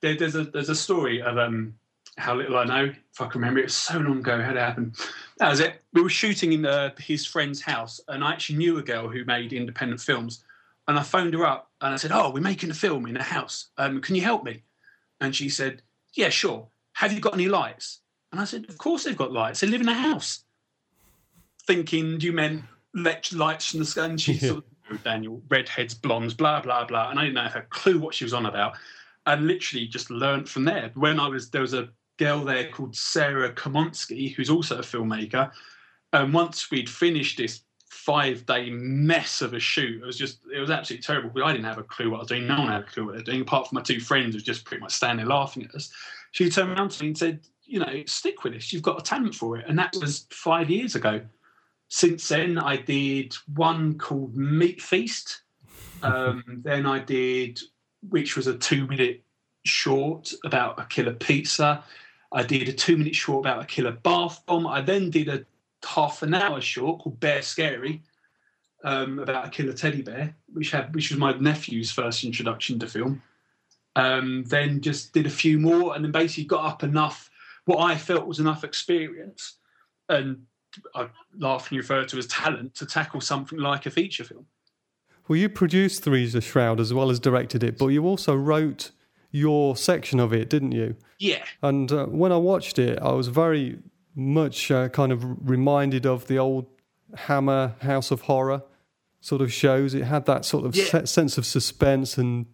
there, 0.00 0.16
there's 0.16 0.36
a 0.36 0.44
there's 0.44 0.68
a 0.68 0.74
story 0.74 1.20
of 1.22 1.38
um, 1.38 1.74
how 2.18 2.34
little 2.34 2.56
I 2.56 2.64
know. 2.64 2.84
If 2.84 3.20
I 3.20 3.26
can 3.26 3.40
remember, 3.40 3.60
it 3.60 3.64
was 3.64 3.74
so 3.74 3.98
long 3.98 4.18
ago. 4.18 4.40
How 4.40 4.50
it 4.50 4.56
happened? 4.56 4.96
That 5.38 5.50
was 5.50 5.60
it. 5.60 5.82
We 5.92 6.02
were 6.02 6.08
shooting 6.08 6.52
in 6.52 6.64
uh, 6.64 6.90
his 6.98 7.26
friend's 7.26 7.60
house, 7.60 8.00
and 8.08 8.22
I 8.24 8.32
actually 8.32 8.58
knew 8.58 8.78
a 8.78 8.82
girl 8.82 9.08
who 9.08 9.24
made 9.24 9.52
independent 9.52 10.00
films. 10.00 10.44
And 10.88 10.98
I 10.98 11.04
phoned 11.04 11.32
her 11.34 11.46
up 11.46 11.70
and 11.80 11.94
I 11.94 11.96
said, 11.96 12.10
"Oh, 12.12 12.30
we're 12.30 12.40
making 12.40 12.70
a 12.70 12.74
film 12.74 13.06
in 13.06 13.16
a 13.16 13.22
house. 13.22 13.68
Um, 13.78 14.00
can 14.00 14.14
you 14.14 14.22
help 14.22 14.44
me?" 14.44 14.62
And 15.22 15.34
she 15.34 15.48
said, 15.48 15.82
Yeah, 16.14 16.28
sure. 16.28 16.68
Have 16.94 17.12
you 17.12 17.20
got 17.20 17.34
any 17.34 17.48
lights? 17.48 18.00
And 18.32 18.40
I 18.40 18.44
said, 18.44 18.68
Of 18.68 18.76
course 18.76 19.04
they've 19.04 19.16
got 19.16 19.32
lights. 19.32 19.60
They 19.60 19.68
live 19.68 19.80
in 19.80 19.88
a 19.88 19.94
house. 19.94 20.44
Thinking 21.66 22.18
do 22.18 22.26
you 22.26 22.32
meant 22.32 22.64
let 22.94 23.32
lights 23.32 23.70
from 23.70 23.80
the 23.80 23.86
sky. 23.86 24.06
And 24.06 24.20
she 24.20 24.34
sort 24.38 24.64
of, 24.90 25.02
Daniel, 25.04 25.40
redheads, 25.48 25.94
blondes, 25.94 26.34
blah, 26.34 26.60
blah, 26.60 26.84
blah. 26.84 27.10
And 27.10 27.18
I 27.18 27.24
didn't 27.24 27.38
have 27.38 27.56
a 27.56 27.62
clue 27.62 27.98
what 27.98 28.14
she 28.14 28.24
was 28.24 28.34
on 28.34 28.46
about. 28.46 28.74
And 29.26 29.46
literally 29.46 29.86
just 29.86 30.10
learned 30.10 30.48
from 30.48 30.64
there. 30.64 30.90
When 30.94 31.20
I 31.20 31.28
was, 31.28 31.50
there 31.50 31.62
was 31.62 31.74
a 31.74 31.88
girl 32.18 32.44
there 32.44 32.68
called 32.68 32.96
Sarah 32.96 33.52
Komonsky, 33.52 34.34
who's 34.34 34.50
also 34.50 34.78
a 34.78 34.82
filmmaker. 34.82 35.50
And 36.12 36.34
once 36.34 36.70
we'd 36.70 36.90
finished 36.90 37.38
this 37.38 37.60
five 37.92 38.46
day 38.46 38.70
mess 38.70 39.42
of 39.42 39.52
a 39.52 39.60
shoot. 39.60 40.02
It 40.02 40.06
was 40.06 40.16
just, 40.16 40.38
it 40.52 40.58
was 40.58 40.70
absolutely 40.70 41.02
terrible. 41.02 41.44
I 41.44 41.52
didn't 41.52 41.66
have 41.66 41.78
a 41.78 41.82
clue 41.82 42.10
what 42.10 42.16
I 42.16 42.20
was 42.20 42.28
doing. 42.28 42.46
No 42.46 42.58
one 42.58 42.68
had 42.68 42.80
a 42.80 42.84
clue 42.84 43.04
what 43.04 43.12
they 43.12 43.18
were 43.18 43.24
doing, 43.24 43.42
apart 43.42 43.68
from 43.68 43.76
my 43.76 43.82
two 43.82 44.00
friends 44.00 44.34
who 44.34 44.38
were 44.38 44.44
just 44.44 44.64
pretty 44.64 44.80
much 44.80 44.92
standing 44.92 45.26
there 45.26 45.36
laughing 45.36 45.64
at 45.64 45.74
us. 45.74 45.92
She 46.32 46.48
turned 46.48 46.72
around 46.72 46.90
to 46.92 47.02
me 47.02 47.08
and 47.08 47.18
said, 47.18 47.40
You 47.64 47.80
know, 47.80 48.02
stick 48.06 48.44
with 48.44 48.54
this. 48.54 48.72
You've 48.72 48.82
got 48.82 48.98
a 48.98 49.02
talent 49.02 49.34
for 49.34 49.58
it. 49.58 49.66
And 49.68 49.78
that 49.78 49.94
was 50.00 50.26
five 50.30 50.70
years 50.70 50.94
ago. 50.94 51.20
Since 51.88 52.28
then, 52.28 52.56
I 52.56 52.78
did 52.78 53.34
one 53.54 53.98
called 53.98 54.34
Meat 54.36 54.82
Feast. 54.82 55.42
Um, 56.04 56.42
then 56.64 56.84
I 56.84 56.98
did, 56.98 57.60
which 58.08 58.34
was 58.34 58.48
a 58.48 58.58
two 58.58 58.88
minute 58.88 59.22
short 59.64 60.32
about 60.44 60.80
a 60.80 60.84
killer 60.86 61.12
pizza. 61.12 61.84
I 62.32 62.42
did 62.42 62.68
a 62.68 62.72
two 62.72 62.96
minute 62.96 63.14
short 63.14 63.46
about 63.46 63.62
a 63.62 63.66
killer 63.66 63.92
bath 63.92 64.44
bomb. 64.44 64.66
I 64.66 64.80
then 64.80 65.10
did 65.10 65.28
a 65.28 65.44
half 65.84 66.22
an 66.22 66.34
hour 66.34 66.60
short 66.60 67.00
called 67.00 67.20
Bear 67.20 67.42
Scary 67.42 68.02
um, 68.84 69.18
about 69.18 69.46
a 69.46 69.50
killer 69.50 69.72
teddy 69.72 70.02
bear, 70.02 70.34
which 70.52 70.70
had 70.70 70.94
which 70.94 71.10
was 71.10 71.18
my 71.18 71.32
nephew's 71.32 71.90
first 71.90 72.24
introduction 72.24 72.78
to 72.78 72.86
film. 72.86 73.22
Um, 73.94 74.44
then 74.44 74.80
just 74.80 75.12
did 75.12 75.26
a 75.26 75.30
few 75.30 75.58
more, 75.58 75.94
and 75.94 76.04
then 76.04 76.12
basically 76.12 76.44
got 76.44 76.64
up 76.64 76.82
enough 76.82 77.30
what 77.64 77.78
I 77.78 77.96
felt 77.96 78.26
was 78.26 78.40
enough 78.40 78.64
experience, 78.64 79.56
and 80.08 80.42
I 80.94 81.08
laughingly 81.38 81.80
refer 81.80 82.04
to 82.04 82.18
as 82.18 82.26
talent 82.26 82.74
to 82.76 82.86
tackle 82.86 83.20
something 83.20 83.58
like 83.58 83.86
a 83.86 83.90
feature 83.90 84.24
film. 84.24 84.46
Well, 85.28 85.38
you 85.38 85.48
produced 85.48 86.02
Three's 86.02 86.34
a 86.34 86.40
Shroud 86.40 86.80
as 86.80 86.92
well 86.92 87.10
as 87.10 87.20
directed 87.20 87.62
it, 87.62 87.78
but 87.78 87.88
you 87.88 88.04
also 88.04 88.34
wrote 88.34 88.90
your 89.30 89.76
section 89.76 90.18
of 90.18 90.32
it, 90.32 90.50
didn't 90.50 90.72
you? 90.72 90.96
Yeah. 91.18 91.44
And 91.62 91.90
uh, 91.92 92.06
when 92.06 92.32
I 92.32 92.36
watched 92.36 92.78
it, 92.78 92.98
I 93.00 93.12
was 93.12 93.28
very 93.28 93.78
much 94.14 94.70
uh, 94.70 94.88
kind 94.88 95.12
of 95.12 95.48
reminded 95.48 96.06
of 96.06 96.26
the 96.26 96.38
old 96.38 96.66
Hammer 97.14 97.74
House 97.80 98.10
of 98.10 98.22
Horror 98.22 98.62
sort 99.20 99.40
of 99.40 99.52
shows. 99.52 99.94
It 99.94 100.04
had 100.04 100.26
that 100.26 100.44
sort 100.44 100.66
of 100.66 100.74
yeah. 100.74 100.84
se- 100.84 101.06
sense 101.06 101.38
of 101.38 101.46
suspense 101.46 102.18
and 102.18 102.46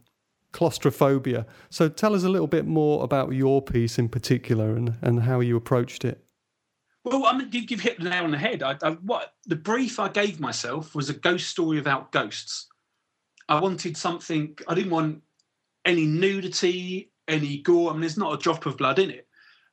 claustrophobia. 0.52 1.46
So 1.70 1.88
tell 1.88 2.14
us 2.14 2.24
a 2.24 2.28
little 2.28 2.46
bit 2.46 2.66
more 2.66 3.04
about 3.04 3.32
your 3.32 3.62
piece 3.62 3.98
in 3.98 4.08
particular 4.08 4.74
and, 4.76 4.94
and 5.02 5.22
how 5.22 5.40
you 5.40 5.56
approached 5.56 6.04
it. 6.04 6.24
Well, 7.04 7.24
I 7.24 7.36
mean, 7.36 7.48
you've 7.52 7.80
hit 7.80 7.98
the 7.98 8.10
nail 8.10 8.24
on 8.24 8.32
the 8.32 8.38
head. 8.38 8.62
I, 8.62 8.76
I, 8.82 8.90
what 8.90 9.32
the 9.46 9.56
brief 9.56 9.98
I 9.98 10.08
gave 10.08 10.40
myself 10.40 10.94
was 10.94 11.08
a 11.08 11.14
ghost 11.14 11.48
story 11.48 11.78
without 11.78 12.12
ghosts. 12.12 12.66
I 13.48 13.60
wanted 13.60 13.96
something. 13.96 14.58
I 14.66 14.74
didn't 14.74 14.90
want 14.90 15.22
any 15.84 16.04
nudity, 16.04 17.12
any 17.26 17.58
gore. 17.58 17.90
I 17.90 17.92
mean, 17.92 18.02
there's 18.02 18.18
not 18.18 18.34
a 18.34 18.42
drop 18.42 18.66
of 18.66 18.76
blood 18.76 18.98
in 18.98 19.10
it. 19.10 19.27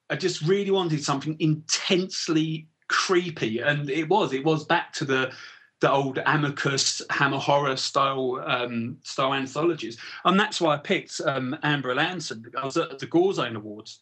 I 0.09 0.15
just 0.15 0.41
really 0.41 0.71
wanted 0.71 1.03
something 1.03 1.35
intensely 1.39 2.67
creepy, 2.87 3.59
and 3.59 3.89
it 3.89 4.07
was. 4.09 4.33
It 4.33 4.45
was 4.45 4.65
back 4.65 4.93
to 4.93 5.05
the 5.05 5.33
the 5.81 5.91
old 5.91 6.19
Amicus 6.25 7.01
Hammer 7.09 7.37
horror 7.37 7.75
style 7.75 8.41
um, 8.45 8.97
style 9.03 9.33
anthologies, 9.33 9.97
and 10.23 10.39
that's 10.39 10.61
why 10.61 10.75
I 10.75 10.77
picked 10.77 11.21
um, 11.25 11.57
Amber 11.63 11.95
Lanson. 11.95 12.45
I 12.57 12.65
was 12.65 12.77
at 12.77 12.99
the 12.99 13.05
Gore 13.05 13.33
Zone 13.33 13.55
Awards, 13.55 14.01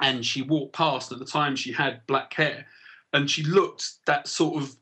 and 0.00 0.24
she 0.24 0.42
walked 0.42 0.74
past. 0.74 1.12
At 1.12 1.18
the 1.18 1.24
time, 1.24 1.56
she 1.56 1.72
had 1.72 2.06
black 2.06 2.32
hair, 2.34 2.66
and 3.12 3.30
she 3.30 3.42
looked 3.42 4.04
that 4.06 4.28
sort 4.28 4.62
of 4.62 4.76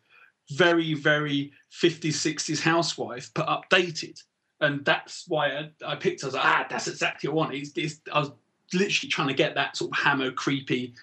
very, 0.51 0.95
very 0.95 1.53
50s, 1.73 2.15
60s 2.15 2.61
housewife, 2.61 3.31
but 3.35 3.47
updated. 3.47 4.21
And 4.61 4.85
that's 4.85 5.25
why 5.27 5.49
I, 5.49 5.71
I 5.85 5.97
picked. 5.97 6.23
I 6.23 6.27
was 6.27 6.35
like, 6.35 6.45
ah, 6.45 6.67
that's 6.69 6.89
exactly 6.89 7.29
what 7.29 7.35
I 7.35 7.47
want. 7.47 7.55
It's, 7.55 7.73
it's, 7.77 8.01
I 8.13 8.21
was 8.21 8.31
literally 8.75 9.11
trying 9.11 9.29
to 9.29 9.35
get 9.35 9.55
that 9.55 9.77
sort 9.77 9.91
of 9.93 10.03
hammer 10.03 10.31
creepy, 10.31 10.95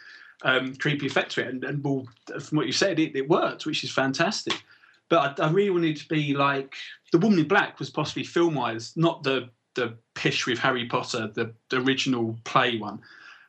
um, 0.44 0.76
creepy 0.76 1.06
effect 1.06 1.32
to 1.32 1.42
it. 1.42 1.48
And, 1.48 1.64
and 1.64 1.84
well, 1.84 2.08
from 2.40 2.58
what 2.58 2.68
you 2.68 2.74
said, 2.74 3.00
it, 3.00 3.16
it 3.16 3.30
worked, 3.30 3.66
which 3.66 3.84
is 3.84 3.92
fantastic. 3.92 4.64
But 5.10 5.40
I, 5.40 5.48
I 5.48 5.52
really 5.52 5.72
wanted 5.72 5.98
to 5.98 6.08
be 6.08 6.34
like 6.36 6.76
the 7.12 7.18
Woman 7.18 7.40
in 7.40 7.48
Black 7.48 7.80
was 7.80 7.90
possibly 7.90 8.24
film 8.24 8.56
wise, 8.56 8.94
not 8.96 9.24
the 9.24 9.50
the 9.76 9.96
pish 10.16 10.46
with 10.46 10.60
Harry 10.60 10.86
Potter, 10.86 11.32
the, 11.34 11.54
the 11.70 11.78
original 11.78 12.38
play 12.44 12.78
one. 12.78 13.00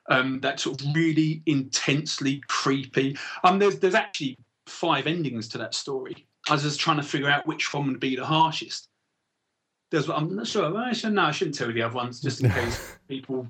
Um, 0.08 0.40
that 0.40 0.60
sort 0.60 0.80
of 0.80 0.94
really 0.94 1.42
intensely 1.46 2.42
creepy. 2.48 3.16
Um, 3.44 3.58
there's 3.58 3.78
there's 3.78 3.94
actually 3.94 4.38
five 4.66 5.06
endings 5.06 5.48
to 5.48 5.58
that 5.58 5.74
story. 5.74 6.26
I 6.48 6.54
was 6.54 6.62
just 6.62 6.80
trying 6.80 6.96
to 6.96 7.02
figure 7.02 7.28
out 7.28 7.46
which 7.46 7.72
one 7.72 7.86
would 7.88 8.00
be 8.00 8.16
the 8.16 8.24
harshest. 8.24 8.88
There's 9.90 10.08
I'm 10.08 10.34
not 10.34 10.46
sure. 10.46 10.76
I 10.76 10.92
should, 10.92 11.12
no, 11.12 11.22
I 11.22 11.30
shouldn't 11.30 11.56
tell 11.56 11.68
you 11.68 11.74
the 11.74 11.82
other 11.82 11.94
ones 11.94 12.20
just 12.20 12.42
in 12.42 12.50
case 12.58 12.96
people 13.08 13.46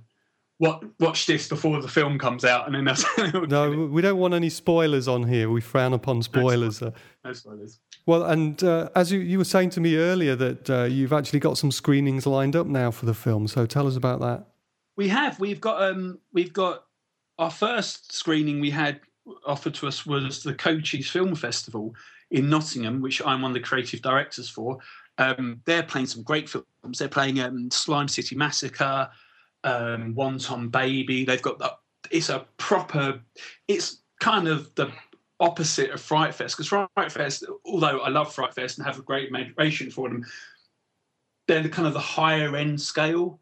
what, 0.61 0.85
watch 1.01 1.25
this 1.25 1.49
before 1.49 1.81
the 1.81 1.89
film 1.89 2.19
comes 2.19 2.45
out, 2.45 2.67
and 2.67 2.75
then 2.75 2.85
that's 2.85 3.03
no. 3.49 3.89
We 3.91 4.03
don't 4.03 4.19
want 4.19 4.35
any 4.35 4.51
spoilers 4.51 5.09
on 5.09 5.23
here. 5.23 5.49
We 5.49 5.63
frown 5.63 5.95
upon 5.95 6.23
spoilers. 6.23 6.83
No, 6.83 6.93
no 7.25 7.33
spoilers. 7.33 7.81
Well, 8.05 8.25
and 8.25 8.63
uh, 8.63 8.91
as 8.95 9.11
you, 9.11 9.21
you 9.21 9.39
were 9.39 9.45
saying 9.45 9.71
to 9.71 9.81
me 9.81 9.97
earlier, 9.97 10.37
that 10.37 10.69
uh, 10.69 10.83
you've 10.83 11.15
actually 11.15 11.39
got 11.39 11.57
some 11.57 11.73
screenings 11.73 12.27
lined 12.27 12.57
up 12.57 12.67
now 12.67 12.91
for 12.91 13.07
the 13.07 13.15
film. 13.15 13.49
So 13.49 13.65
tell 13.65 13.87
us 13.87 13.97
about 13.97 14.21
that. 14.21 14.49
We 14.97 15.09
have. 15.09 15.41
We've 15.41 15.63
got. 15.63 15.83
Um, 15.83 16.19
we've 16.35 16.53
got 16.53 16.85
our 17.39 17.51
first 17.51 18.13
screening 18.13 18.61
we 18.61 18.69
had 18.69 19.01
offered 19.47 19.73
to 19.77 19.89
us 19.89 20.05
was 20.05 20.43
the 20.43 20.53
Coaches 20.53 21.09
Film 21.09 21.35
Festival 21.35 21.95
in 22.33 22.51
Nottingham, 22.51 23.01
which 23.01 23.23
I'm 23.25 23.41
one 23.41 23.53
of 23.53 23.55
the 23.55 23.61
creative 23.61 24.03
directors 24.03 24.51
for. 24.51 24.77
Um, 25.17 25.63
they're 25.65 25.83
playing 25.83 26.09
some 26.09 26.23
great 26.23 26.51
films. 26.51 26.99
They're 26.99 27.09
playing 27.09 27.41
um, 27.41 27.71
Slime 27.71 28.09
City 28.09 28.37
Massacre, 28.37 29.09
um, 29.65 30.15
Wonton 30.15 30.71
Baby. 30.71 31.25
They've 31.25 31.43
got 31.43 31.59
that. 31.59 31.79
It's 32.11 32.29
a 32.29 32.47
proper. 32.57 33.21
It's 33.69 34.01
kind 34.21 34.49
of 34.49 34.75
the 34.75 34.93
opposite 35.41 35.91
of 35.91 36.01
Fright 36.01 36.35
Fest 36.35 36.57
because 36.57 36.69
Fright 36.69 37.13
Fest, 37.13 37.45
although 37.65 38.01
I 38.01 38.09
love 38.11 38.35
Fright 38.35 38.55
Fest 38.55 38.79
and 38.79 38.87
have 38.87 38.99
a 38.99 39.03
great 39.03 39.33
admiration 39.35 39.91
for 39.91 40.09
them, 40.09 40.25
they're 41.49 41.63
the 41.63 41.69
kind 41.69 41.89
of 41.89 41.95
the 41.95 42.01
higher 42.01 42.55
end 42.57 42.81
scale. 42.81 43.41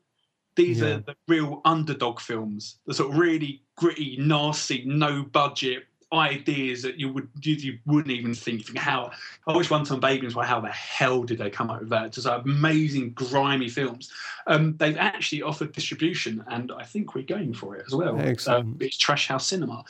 These 0.55 0.81
yeah. 0.81 0.87
are 0.87 0.99
the 0.99 1.17
real 1.29 1.61
underdog 1.65 2.21
films, 2.21 2.79
the 2.87 2.95
sort 2.95 3.13
of 3.13 3.19
really 3.19 3.63
gritty, 3.77 4.17
nasty, 4.19 4.83
no 4.87 5.23
budget 5.23 5.85
ideas 6.13 6.83
that 6.83 6.99
you 6.99 7.13
would 7.13 7.29
you, 7.43 7.55
you 7.55 7.79
wouldn't 7.85 8.11
even 8.13 8.35
think, 8.35 8.67
think 8.67 8.79
how 8.79 9.11
I 9.47 9.57
wish 9.57 9.69
Wonton 9.69 10.01
Baby 10.01 10.27
was 10.27 10.35
how 10.35 10.61
the 10.61 10.69
hell 10.69 11.23
did 11.23 11.39
they 11.39 11.51
come 11.51 11.71
up 11.71 11.81
with 11.81 11.91
that? 11.91 12.13
Just 12.13 12.27
amazing 12.27 13.11
grimy 13.11 13.69
films. 13.69 14.11
Um, 14.47 14.77
they've 14.79 14.97
actually 14.97 15.43
offered 15.43 15.73
distribution, 15.73 16.45
and 16.49 16.73
I 16.73 16.85
think 16.85 17.15
we're 17.15 17.23
going 17.23 17.53
for 17.53 17.77
it 17.77 17.85
as 17.87 17.95
well. 17.95 18.19
Excellent. 18.19 18.67
Um, 18.67 18.77
it's 18.81 18.97
Trash 18.97 19.29
House 19.29 19.47
Cinema. 19.47 19.85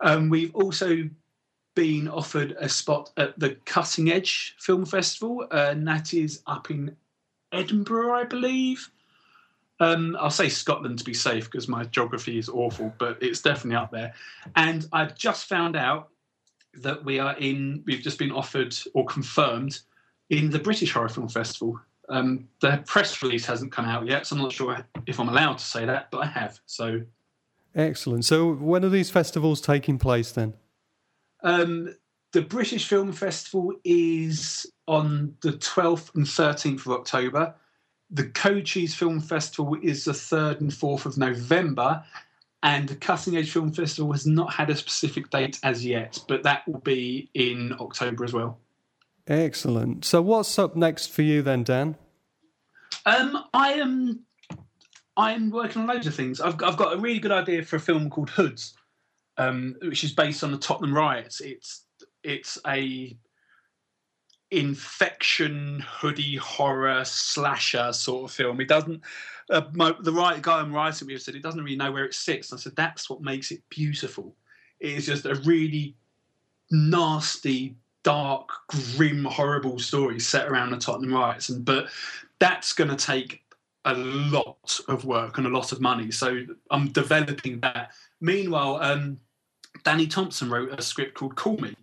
Um, 0.00 0.28
we've 0.28 0.54
also 0.54 1.08
been 1.74 2.06
offered 2.08 2.56
a 2.58 2.68
spot 2.68 3.10
at 3.16 3.38
the 3.38 3.56
Cutting 3.64 4.12
Edge 4.12 4.54
Film 4.60 4.86
Festival, 4.86 5.46
uh, 5.50 5.68
and 5.70 5.86
that 5.88 6.14
is 6.14 6.42
up 6.46 6.70
in 6.70 6.96
Edinburgh, 7.52 8.14
I 8.14 8.24
believe. 8.24 8.88
Um, 9.80 10.16
I'll 10.20 10.30
say 10.30 10.48
Scotland 10.48 10.98
to 11.00 11.04
be 11.04 11.14
safe 11.14 11.50
because 11.50 11.68
my 11.68 11.84
geography 11.84 12.38
is 12.38 12.48
awful, 12.48 12.92
but 12.98 13.18
it's 13.20 13.40
definitely 13.40 13.76
up 13.76 13.90
there. 13.90 14.14
And 14.54 14.86
I've 14.92 15.16
just 15.16 15.46
found 15.46 15.76
out 15.76 16.10
that 16.74 17.04
we 17.04 17.18
are 17.18 17.36
in, 17.38 17.82
we've 17.86 18.00
just 18.00 18.18
been 18.18 18.30
offered 18.30 18.76
or 18.94 19.04
confirmed 19.06 19.80
in 20.30 20.50
the 20.50 20.58
British 20.58 20.92
Horror 20.92 21.08
Film 21.08 21.28
Festival. 21.28 21.78
Um, 22.08 22.48
the 22.60 22.82
press 22.86 23.22
release 23.22 23.46
hasn't 23.46 23.72
come 23.72 23.86
out 23.86 24.06
yet, 24.06 24.26
so 24.26 24.36
I'm 24.36 24.42
not 24.42 24.52
sure 24.52 24.86
if 25.06 25.18
I'm 25.18 25.28
allowed 25.28 25.58
to 25.58 25.64
say 25.64 25.84
that, 25.86 26.10
but 26.10 26.18
I 26.18 26.26
have. 26.26 26.60
So 26.66 27.00
excellent. 27.74 28.24
So 28.24 28.52
when 28.52 28.84
are 28.84 28.90
these 28.90 29.10
festivals 29.10 29.60
taking 29.60 29.98
place 29.98 30.32
then? 30.32 30.54
Um, 31.42 31.94
the 32.32 32.42
British 32.42 32.88
Film 32.88 33.12
Festival 33.12 33.72
is 33.84 34.66
on 34.86 35.36
the 35.40 35.52
12th 35.52 36.14
and 36.14 36.26
13th 36.26 36.80
of 36.80 36.88
October 36.88 37.54
the 38.14 38.26
Coaches 38.28 38.94
Film 38.94 39.20
Festival 39.20 39.76
is 39.82 40.04
the 40.04 40.12
3rd 40.12 40.60
and 40.60 40.70
4th 40.70 41.04
of 41.04 41.18
November, 41.18 42.02
and 42.62 42.88
the 42.88 42.94
Cutting 42.94 43.36
Edge 43.36 43.50
Film 43.50 43.72
Festival 43.72 44.12
has 44.12 44.24
not 44.24 44.54
had 44.54 44.70
a 44.70 44.76
specific 44.76 45.30
date 45.30 45.58
as 45.64 45.84
yet, 45.84 46.20
but 46.28 46.44
that 46.44 46.66
will 46.66 46.78
be 46.78 47.28
in 47.34 47.74
October 47.80 48.24
as 48.24 48.32
well. 48.32 48.58
Excellent. 49.26 50.04
So, 50.04 50.22
what's 50.22 50.58
up 50.58 50.76
next 50.76 51.08
for 51.08 51.22
you 51.22 51.42
then, 51.42 51.64
Dan? 51.64 51.96
Um, 53.04 53.44
I 53.52 53.72
am. 53.74 54.20
I'm 55.16 55.50
working 55.50 55.82
on 55.82 55.88
loads 55.88 56.06
of 56.06 56.14
things. 56.14 56.40
I've, 56.40 56.62
I've 56.62 56.76
got 56.76 56.94
a 56.94 56.98
really 56.98 57.18
good 57.18 57.32
idea 57.32 57.62
for 57.62 57.76
a 57.76 57.80
film 57.80 58.10
called 58.10 58.30
Hoods, 58.30 58.74
um, 59.38 59.76
which 59.82 60.04
is 60.04 60.12
based 60.12 60.44
on 60.44 60.52
the 60.52 60.58
Tottenham 60.58 60.94
riots. 60.94 61.40
It's 61.40 61.84
it's 62.22 62.58
a 62.66 63.16
infection 64.58 65.84
hoodie 65.86 66.36
horror 66.36 67.04
slasher 67.04 67.92
sort 67.92 68.30
of 68.30 68.36
film. 68.36 68.60
It 68.60 68.68
doesn't. 68.68 69.02
Uh, 69.50 69.62
my, 69.72 69.94
the 70.00 70.12
right 70.12 70.40
guy 70.40 70.60
I'm 70.60 70.72
writing 70.72 71.08
with 71.08 71.22
said 71.22 71.34
it 71.34 71.42
doesn't 71.42 71.62
really 71.62 71.76
know 71.76 71.92
where 71.92 72.04
it 72.04 72.14
sits. 72.14 72.52
I 72.52 72.56
said 72.56 72.74
that's 72.76 73.10
what 73.10 73.20
makes 73.20 73.50
it 73.50 73.62
beautiful. 73.68 74.34
It 74.80 74.92
is 74.92 75.06
just 75.06 75.26
a 75.26 75.34
really 75.44 75.96
nasty, 76.70 77.76
dark, 78.02 78.48
grim, 78.96 79.24
horrible 79.24 79.78
story 79.78 80.18
set 80.20 80.48
around 80.48 80.70
the 80.70 80.78
Tottenham 80.78 81.14
riots. 81.14 81.48
And 81.50 81.64
but 81.64 81.88
that's 82.38 82.72
going 82.72 82.90
to 82.90 82.96
take 82.96 83.42
a 83.84 83.94
lot 83.94 84.80
of 84.88 85.04
work 85.04 85.38
and 85.38 85.46
a 85.46 85.50
lot 85.50 85.72
of 85.72 85.80
money. 85.80 86.10
So 86.10 86.44
I'm 86.70 86.88
developing 86.88 87.60
that. 87.60 87.92
Meanwhile, 88.20 88.76
um, 88.76 89.20
Danny 89.82 90.06
Thompson 90.06 90.48
wrote 90.50 90.78
a 90.78 90.82
script 90.82 91.14
called 91.14 91.36
Call 91.36 91.58
Me, 91.58 91.74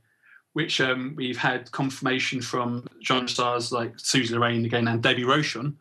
which 0.53 0.81
um, 0.81 1.13
we've 1.15 1.37
had 1.37 1.71
confirmation 1.71 2.41
from 2.41 2.85
genre 3.03 3.27
stars 3.27 3.71
like 3.71 3.95
Suzi 3.97 4.31
Lorraine 4.31 4.65
again 4.65 4.87
and 4.87 5.01
Debbie 5.01 5.23
Rochon, 5.23 5.75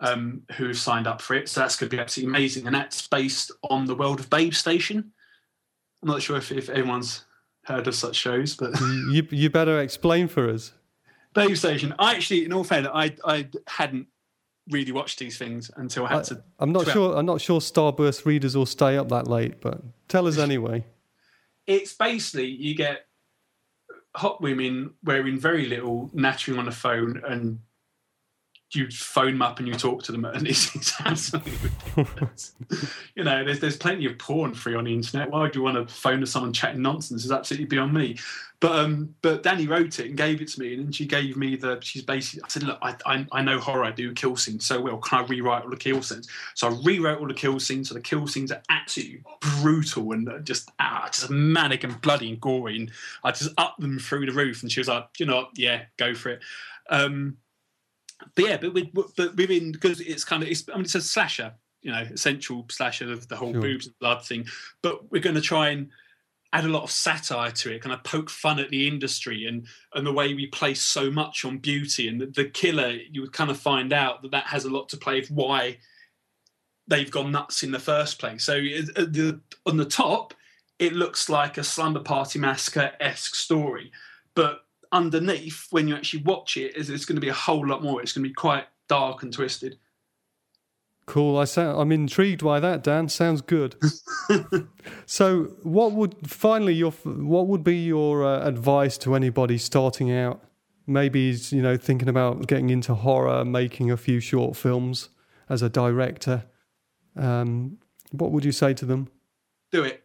um, 0.00 0.42
who 0.56 0.66
have 0.66 0.78
signed 0.78 1.06
up 1.06 1.20
for 1.20 1.34
it. 1.34 1.48
So 1.48 1.60
that's 1.60 1.76
going 1.76 1.90
to 1.90 1.96
be 1.96 2.00
absolutely 2.00 2.30
amazing. 2.30 2.66
And 2.66 2.74
that's 2.74 3.06
based 3.06 3.52
on 3.70 3.86
the 3.86 3.94
World 3.94 4.20
of 4.20 4.30
Babe 4.30 4.54
station. 4.54 5.12
I'm 6.02 6.08
not 6.08 6.22
sure 6.22 6.36
if, 6.36 6.52
if 6.52 6.68
anyone's 6.68 7.24
heard 7.64 7.86
of 7.86 7.94
such 7.94 8.16
shows, 8.16 8.56
but 8.56 8.78
you 9.10 9.26
you 9.30 9.50
better 9.50 9.80
explain 9.80 10.28
for 10.28 10.48
us. 10.48 10.72
Babe 11.34 11.56
Station. 11.56 11.94
I 11.98 12.14
actually, 12.14 12.44
in 12.44 12.52
all 12.52 12.64
fairness, 12.64 12.90
I 12.94 13.14
I 13.24 13.48
hadn't 13.66 14.06
really 14.70 14.92
watched 14.92 15.18
these 15.18 15.38
things 15.38 15.70
until 15.76 16.06
I 16.06 16.10
had 16.10 16.18
I, 16.18 16.22
to. 16.22 16.42
I'm 16.58 16.72
not 16.72 16.88
sure. 16.88 17.16
I'm 17.16 17.26
not 17.26 17.40
sure 17.40 17.60
Starburst 17.60 18.24
readers 18.24 18.56
will 18.56 18.66
stay 18.66 18.96
up 18.96 19.08
that 19.10 19.26
late, 19.26 19.60
but 19.60 19.82
tell 20.08 20.26
us 20.26 20.38
anyway. 20.48 20.84
it's 21.66 21.92
basically 21.92 22.46
you 22.46 22.74
get 22.74 23.07
hot 24.18 24.40
women 24.40 24.94
wearing 25.04 25.38
very 25.38 25.66
little, 25.66 26.10
nattering 26.12 26.58
on 26.58 26.64
the 26.64 26.72
phone, 26.72 27.22
and 27.24 27.60
you 28.72 28.90
phone 28.90 29.32
them 29.32 29.42
up 29.42 29.58
and 29.58 29.66
you 29.66 29.74
talk 29.74 30.02
to 30.04 30.12
them, 30.12 30.24
and 30.24 30.46
it's, 30.46 30.74
it's 30.76 31.00
absolutely 31.00 31.52
ridiculous. 31.96 32.54
you 33.14 33.24
know, 33.24 33.44
there's 33.44 33.60
there's 33.60 33.76
plenty 33.76 34.06
of 34.06 34.18
porn 34.18 34.54
free 34.54 34.74
on 34.74 34.84
the 34.84 34.92
internet. 34.92 35.30
Why 35.30 35.42
would 35.42 35.54
you 35.54 35.62
want 35.62 35.76
to 35.76 35.92
phone 35.92 36.20
to 36.20 36.26
someone 36.26 36.52
chatting 36.52 36.82
nonsense? 36.82 37.24
Is 37.24 37.32
absolutely 37.32 37.66
beyond 37.66 37.94
me. 37.94 38.18
But 38.60 38.72
um, 38.72 39.14
but 39.22 39.42
Danny 39.42 39.68
wrote 39.68 40.00
it 40.00 40.06
and 40.06 40.16
gave 40.16 40.42
it 40.42 40.48
to 40.48 40.60
me, 40.60 40.74
and 40.74 40.84
then 40.84 40.92
she 40.92 41.06
gave 41.06 41.36
me 41.36 41.56
the. 41.56 41.78
She's 41.80 42.02
basically. 42.02 42.42
I 42.44 42.48
said, 42.48 42.64
look, 42.64 42.78
I, 42.82 42.94
I, 43.06 43.26
I 43.32 43.42
know 43.42 43.58
horror. 43.58 43.84
I 43.84 43.92
do 43.92 44.12
kill 44.12 44.36
scenes 44.36 44.66
so 44.66 44.80
well. 44.80 44.98
Can 44.98 45.24
I 45.24 45.26
rewrite 45.26 45.62
all 45.62 45.70
the 45.70 45.76
kill 45.76 46.02
scenes? 46.02 46.28
So 46.54 46.68
I 46.68 46.80
rewrote 46.84 47.20
all 47.20 47.28
the 47.28 47.34
kill 47.34 47.60
scenes. 47.60 47.88
So 47.88 47.94
the 47.94 48.00
kill 48.00 48.26
scenes 48.26 48.50
are 48.50 48.60
absolutely 48.68 49.22
brutal 49.40 50.12
and 50.12 50.44
just 50.44 50.70
ah, 50.80 51.08
just 51.12 51.30
manic 51.30 51.84
and 51.84 52.00
bloody 52.00 52.30
and 52.30 52.40
gory. 52.40 52.76
And 52.76 52.90
I 53.22 53.30
just 53.30 53.52
up 53.58 53.76
them 53.78 53.98
through 53.98 54.26
the 54.26 54.32
roof. 54.32 54.62
And 54.62 54.72
she 54.72 54.80
was 54.80 54.88
like, 54.88 55.06
you 55.18 55.26
know, 55.26 55.46
yeah, 55.54 55.84
go 55.96 56.14
for 56.14 56.30
it. 56.30 56.40
Um, 56.90 57.36
but 58.34 58.44
yeah, 58.44 58.56
but 58.56 58.74
with, 58.74 58.88
but 59.16 59.36
within 59.36 59.72
because 59.72 60.00
it's 60.00 60.24
kind 60.24 60.42
of 60.42 60.48
it's 60.48 60.64
I 60.68 60.76
mean 60.76 60.84
it's 60.84 60.94
a 60.94 61.00
slasher, 61.00 61.54
you 61.82 61.92
know, 61.92 62.06
essential 62.12 62.66
slasher 62.68 63.12
of 63.12 63.28
the 63.28 63.36
whole 63.36 63.52
sure. 63.52 63.62
boobs 63.62 63.86
and 63.86 63.98
blood 63.98 64.24
thing. 64.24 64.46
But 64.82 65.10
we're 65.10 65.22
going 65.22 65.36
to 65.36 65.42
try 65.42 65.70
and 65.70 65.90
add 66.52 66.64
a 66.64 66.68
lot 66.68 66.82
of 66.82 66.90
satire 66.90 67.50
to 67.50 67.74
it, 67.74 67.82
kind 67.82 67.92
of 67.92 68.02
poke 68.04 68.30
fun 68.30 68.58
at 68.58 68.70
the 68.70 68.88
industry 68.88 69.46
and 69.46 69.66
and 69.94 70.06
the 70.06 70.12
way 70.12 70.34
we 70.34 70.46
place 70.46 70.80
so 70.80 71.10
much 71.10 71.44
on 71.44 71.58
beauty. 71.58 72.08
And 72.08 72.20
the, 72.20 72.26
the 72.26 72.46
killer, 72.46 72.90
you 73.10 73.20
would 73.20 73.32
kind 73.32 73.50
of 73.50 73.58
find 73.58 73.92
out 73.92 74.22
that 74.22 74.32
that 74.32 74.46
has 74.46 74.64
a 74.64 74.70
lot 74.70 74.88
to 74.90 74.96
play 74.96 75.20
with 75.20 75.30
why 75.30 75.78
they've 76.88 77.10
gone 77.10 77.30
nuts 77.30 77.62
in 77.62 77.70
the 77.70 77.78
first 77.78 78.18
place. 78.18 78.44
So 78.44 78.54
uh, 78.54 79.04
the, 79.04 79.40
on 79.66 79.76
the 79.76 79.84
top, 79.84 80.32
it 80.78 80.94
looks 80.94 81.28
like 81.28 81.58
a 81.58 81.64
slumber 81.64 82.00
party 82.00 82.38
massacre 82.38 82.92
esque 82.98 83.34
story, 83.34 83.92
but 84.34 84.64
underneath, 84.92 85.66
when 85.70 85.88
you 85.88 85.94
actually 85.94 86.22
watch 86.22 86.56
it, 86.56 86.76
is 86.76 86.90
it's 86.90 87.04
going 87.04 87.16
to 87.16 87.20
be 87.20 87.28
a 87.28 87.34
whole 87.34 87.66
lot 87.66 87.82
more. 87.82 88.00
It's 88.00 88.12
going 88.12 88.24
to 88.24 88.28
be 88.28 88.34
quite 88.34 88.64
dark 88.88 89.22
and 89.22 89.32
twisted. 89.32 89.78
Cool. 91.06 91.38
I 91.38 91.44
sound, 91.44 91.80
I'm 91.80 91.90
intrigued 91.90 92.44
by 92.44 92.60
that, 92.60 92.84
Dan. 92.84 93.08
Sounds 93.08 93.40
good. 93.40 93.76
so, 95.06 95.44
what 95.62 95.92
would 95.92 96.14
finally 96.26 96.74
your 96.74 96.90
what 96.90 97.46
would 97.46 97.64
be 97.64 97.76
your 97.76 98.26
uh, 98.26 98.46
advice 98.46 98.98
to 98.98 99.14
anybody 99.14 99.56
starting 99.56 100.12
out? 100.12 100.44
Maybe 100.86 101.34
you 101.48 101.62
know 101.62 101.78
thinking 101.78 102.10
about 102.10 102.46
getting 102.46 102.68
into 102.68 102.94
horror, 102.94 103.42
making 103.44 103.90
a 103.90 103.96
few 103.96 104.20
short 104.20 104.54
films 104.54 105.08
as 105.48 105.62
a 105.62 105.70
director. 105.70 106.44
Um, 107.16 107.78
what 108.10 108.30
would 108.30 108.44
you 108.44 108.52
say 108.52 108.74
to 108.74 108.84
them? 108.84 109.08
Do 109.72 109.84
it. 109.84 110.04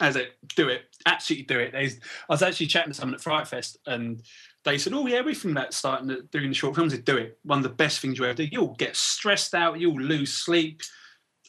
As 0.00 0.16
it, 0.16 0.32
do 0.56 0.68
it. 0.68 0.82
Absolutely 1.06 1.44
do 1.44 1.60
it. 1.60 1.72
There's, 1.72 1.96
I 2.28 2.32
was 2.32 2.42
actually 2.42 2.66
chatting 2.66 2.92
to 2.92 2.98
someone 2.98 3.14
at 3.14 3.20
Fright 3.20 3.46
Fest, 3.46 3.76
and 3.86 4.22
they 4.64 4.78
said, 4.78 4.92
"Oh 4.94 5.06
yeah, 5.06 5.20
we 5.20 5.34
think 5.34 5.54
that 5.54 5.74
starting 5.74 6.08
to, 6.08 6.22
doing 6.32 6.48
the 6.48 6.54
short 6.54 6.74
films 6.74 6.92
is 6.92 7.00
do 7.00 7.18
it. 7.18 7.38
One 7.42 7.58
of 7.58 7.62
the 7.62 7.68
best 7.68 8.00
things 8.00 8.18
you 8.18 8.24
ever 8.24 8.34
do. 8.34 8.48
You'll 8.50 8.74
get 8.74 8.96
stressed 8.96 9.54
out. 9.54 9.78
You'll 9.78 10.00
lose 10.00 10.32
sleep. 10.32 10.80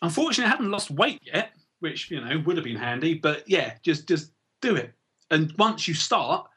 Unfortunately, 0.02 0.46
I 0.46 0.50
haven't 0.50 0.72
lost 0.72 0.92
weight 0.92 1.22
yet, 1.24 1.52
which 1.80 2.12
you 2.12 2.20
know 2.20 2.42
would 2.46 2.58
have 2.58 2.66
been 2.66 2.76
handy. 2.76 3.14
But 3.14 3.48
yeah, 3.48 3.76
just 3.82 4.08
just 4.08 4.32
do 4.62 4.76
it. 4.76 4.94
And 5.32 5.54
once 5.58 5.88
you 5.88 5.94
start, 5.94 6.48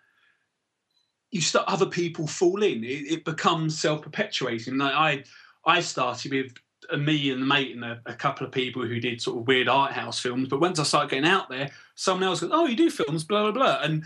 you 1.31 1.40
start 1.40 1.69
other 1.69 1.87
people 1.87 2.26
fall 2.26 2.62
in. 2.62 2.83
It, 2.83 3.12
it 3.12 3.25
becomes 3.25 3.78
self 3.78 4.02
perpetuating. 4.02 4.78
Like 4.78 4.95
I 4.95 5.25
I 5.64 5.81
started 5.81 6.33
with 6.33 6.52
me 6.97 7.31
and 7.31 7.43
the 7.43 7.47
mate 7.47 7.75
and 7.75 7.85
a, 7.85 8.00
a, 8.07 8.14
couple 8.14 8.47
of 8.47 8.52
people 8.52 8.83
who 8.83 9.00
did 9.00 9.21
sort 9.21 9.38
of 9.38 9.47
weird 9.47 9.69
art 9.69 9.93
house 9.93 10.21
films. 10.21 10.49
But 10.49 10.61
once 10.61 10.78
I 10.78 10.83
started 10.83 11.11
getting 11.11 11.28
out 11.28 11.49
there, 11.49 11.71
someone 11.95 12.25
else 12.25 12.40
goes, 12.40 12.50
"Oh, 12.52 12.66
you 12.66 12.76
do 12.76 12.90
films, 12.90 13.25
blah 13.25 13.43
blah 13.43 13.52
blah," 13.52 13.83
and 13.83 14.05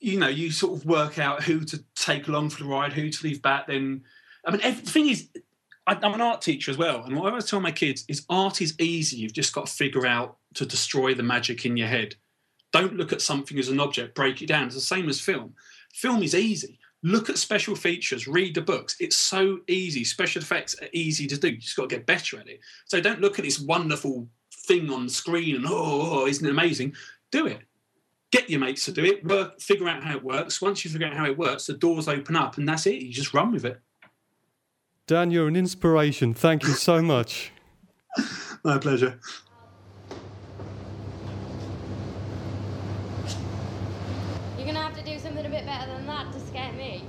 you 0.00 0.18
know, 0.18 0.28
you 0.28 0.50
sort 0.50 0.78
of 0.78 0.86
work 0.86 1.18
out 1.18 1.42
who 1.42 1.64
to 1.64 1.82
take 1.94 2.28
along 2.28 2.50
for 2.50 2.62
the 2.62 2.68
ride, 2.68 2.92
who 2.92 3.10
to 3.10 3.26
leave 3.26 3.42
back. 3.42 3.66
Then, 3.66 4.02
I 4.44 4.50
mean, 4.50 4.60
the 4.60 4.72
thing 4.72 5.08
is, 5.08 5.28
I, 5.86 5.94
I'm 6.02 6.14
an 6.14 6.20
art 6.20 6.42
teacher 6.42 6.70
as 6.70 6.78
well, 6.78 7.04
and 7.04 7.16
what 7.16 7.26
I 7.26 7.30
always 7.30 7.46
tell 7.46 7.60
my 7.60 7.72
kids 7.72 8.04
is, 8.08 8.24
art 8.28 8.60
is 8.60 8.74
easy. 8.78 9.16
You've 9.16 9.32
just 9.32 9.54
got 9.54 9.66
to 9.66 9.72
figure 9.72 10.06
out 10.06 10.38
to 10.54 10.66
destroy 10.66 11.14
the 11.14 11.22
magic 11.22 11.64
in 11.64 11.76
your 11.76 11.88
head. 11.88 12.14
Don't 12.72 12.96
look 12.96 13.12
at 13.12 13.22
something 13.22 13.58
as 13.58 13.68
an 13.68 13.80
object, 13.80 14.14
break 14.14 14.42
it 14.42 14.46
down. 14.46 14.66
It's 14.66 14.74
the 14.74 14.80
same 14.80 15.08
as 15.08 15.20
film. 15.20 15.54
Film 15.92 16.22
is 16.22 16.34
easy. 16.34 16.78
Look 17.06 17.30
at 17.30 17.38
special 17.38 17.76
features, 17.76 18.26
read 18.26 18.54
the 18.54 18.60
books. 18.60 18.96
It's 18.98 19.16
so 19.16 19.60
easy. 19.68 20.02
Special 20.02 20.42
effects 20.42 20.74
are 20.82 20.88
easy 20.92 21.26
to 21.28 21.36
do. 21.38 21.50
You 21.50 21.58
just 21.58 21.76
got 21.76 21.88
to 21.88 21.96
get 21.96 22.06
better 22.06 22.38
at 22.38 22.48
it. 22.48 22.60
So 22.86 23.00
don't 23.00 23.20
look 23.20 23.38
at 23.38 23.44
this 23.44 23.60
wonderful 23.60 24.28
thing 24.66 24.90
on 24.90 25.08
screen 25.08 25.56
and 25.56 25.66
oh, 25.66 25.70
oh, 25.70 26.20
oh, 26.22 26.26
isn't 26.26 26.46
it 26.46 26.50
amazing? 26.50 26.94
Do 27.30 27.46
it 27.46 27.62
get 28.36 28.50
your 28.50 28.60
mates 28.60 28.84
to 28.84 28.92
do 28.92 29.04
it, 29.04 29.24
work, 29.24 29.60
figure 29.60 29.88
out 29.88 30.02
how 30.02 30.16
it 30.16 30.22
works. 30.22 30.60
Once 30.60 30.84
you 30.84 30.90
figure 30.90 31.06
out 31.06 31.14
how 31.14 31.26
it 31.26 31.38
works, 31.38 31.66
the 31.66 31.74
doors 31.74 32.08
open 32.08 32.36
up, 32.36 32.58
and 32.58 32.68
that's 32.68 32.86
it. 32.86 33.02
You 33.02 33.12
just 33.12 33.32
run 33.32 33.52
with 33.52 33.64
it. 33.64 33.80
Dan, 35.06 35.30
you're 35.30 35.48
an 35.48 35.56
inspiration. 35.56 36.34
Thank 36.34 36.64
you 36.64 36.70
so 36.70 37.00
much. 37.00 37.52
My 38.64 38.78
pleasure. 38.78 39.18
You're 44.56 44.66
gonna 44.66 44.82
have 44.82 44.96
to 44.96 45.04
do 45.04 45.18
something 45.18 45.46
a 45.46 45.48
bit 45.48 45.64
better 45.64 45.86
than 45.92 46.06
that 46.06 46.32
to 46.32 46.40
scare 46.40 46.72
me. 46.72 47.04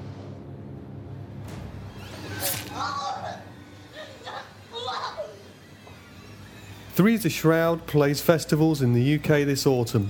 Three's 6.97 7.25
a 7.25 7.29
Shroud 7.29 7.85
plays 7.85 8.21
festivals 8.21 8.81
in 8.81 8.93
the 8.93 9.17
UK 9.17 9.45
this 9.45 9.67
autumn. 9.67 10.09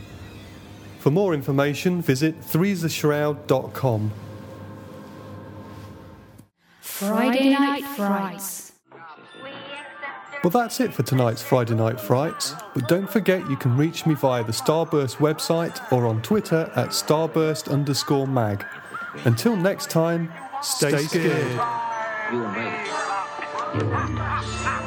For 1.00 1.12
more 1.12 1.34
information, 1.34 2.02
visit 2.02 2.40
threesashroud.com. 2.40 4.14
Friday 6.80 7.50
Night 7.50 7.84
Frights. 7.84 8.72
Well, 10.42 10.52
that's 10.52 10.80
it 10.80 10.94
for 10.94 11.04
tonight's 11.04 11.44
Friday 11.44 11.76
Night 11.76 12.00
Frights. 12.00 12.56
But 12.74 12.88
don't 12.88 13.10
forget 13.12 13.50
you 13.50 13.58
can 13.58 13.76
reach 13.76 14.06
me 14.06 14.14
via 14.14 14.46
the 14.46 14.54
Starburst 14.54 15.18
website 15.18 15.92
or 15.92 16.08
on 16.08 16.22
Twitter 16.22 16.72
at 16.78 16.92
starburst 16.92 17.70
underscore 17.70 18.28
mag. 18.28 18.66
Until 19.26 19.58
next 19.58 19.90
time, 19.90 20.32
stay, 20.62 20.92
stay 20.92 21.04
scared. 21.04 21.52
scared. 21.52 21.62
You 22.32 23.94
and 23.94 24.16
me. 24.82 24.87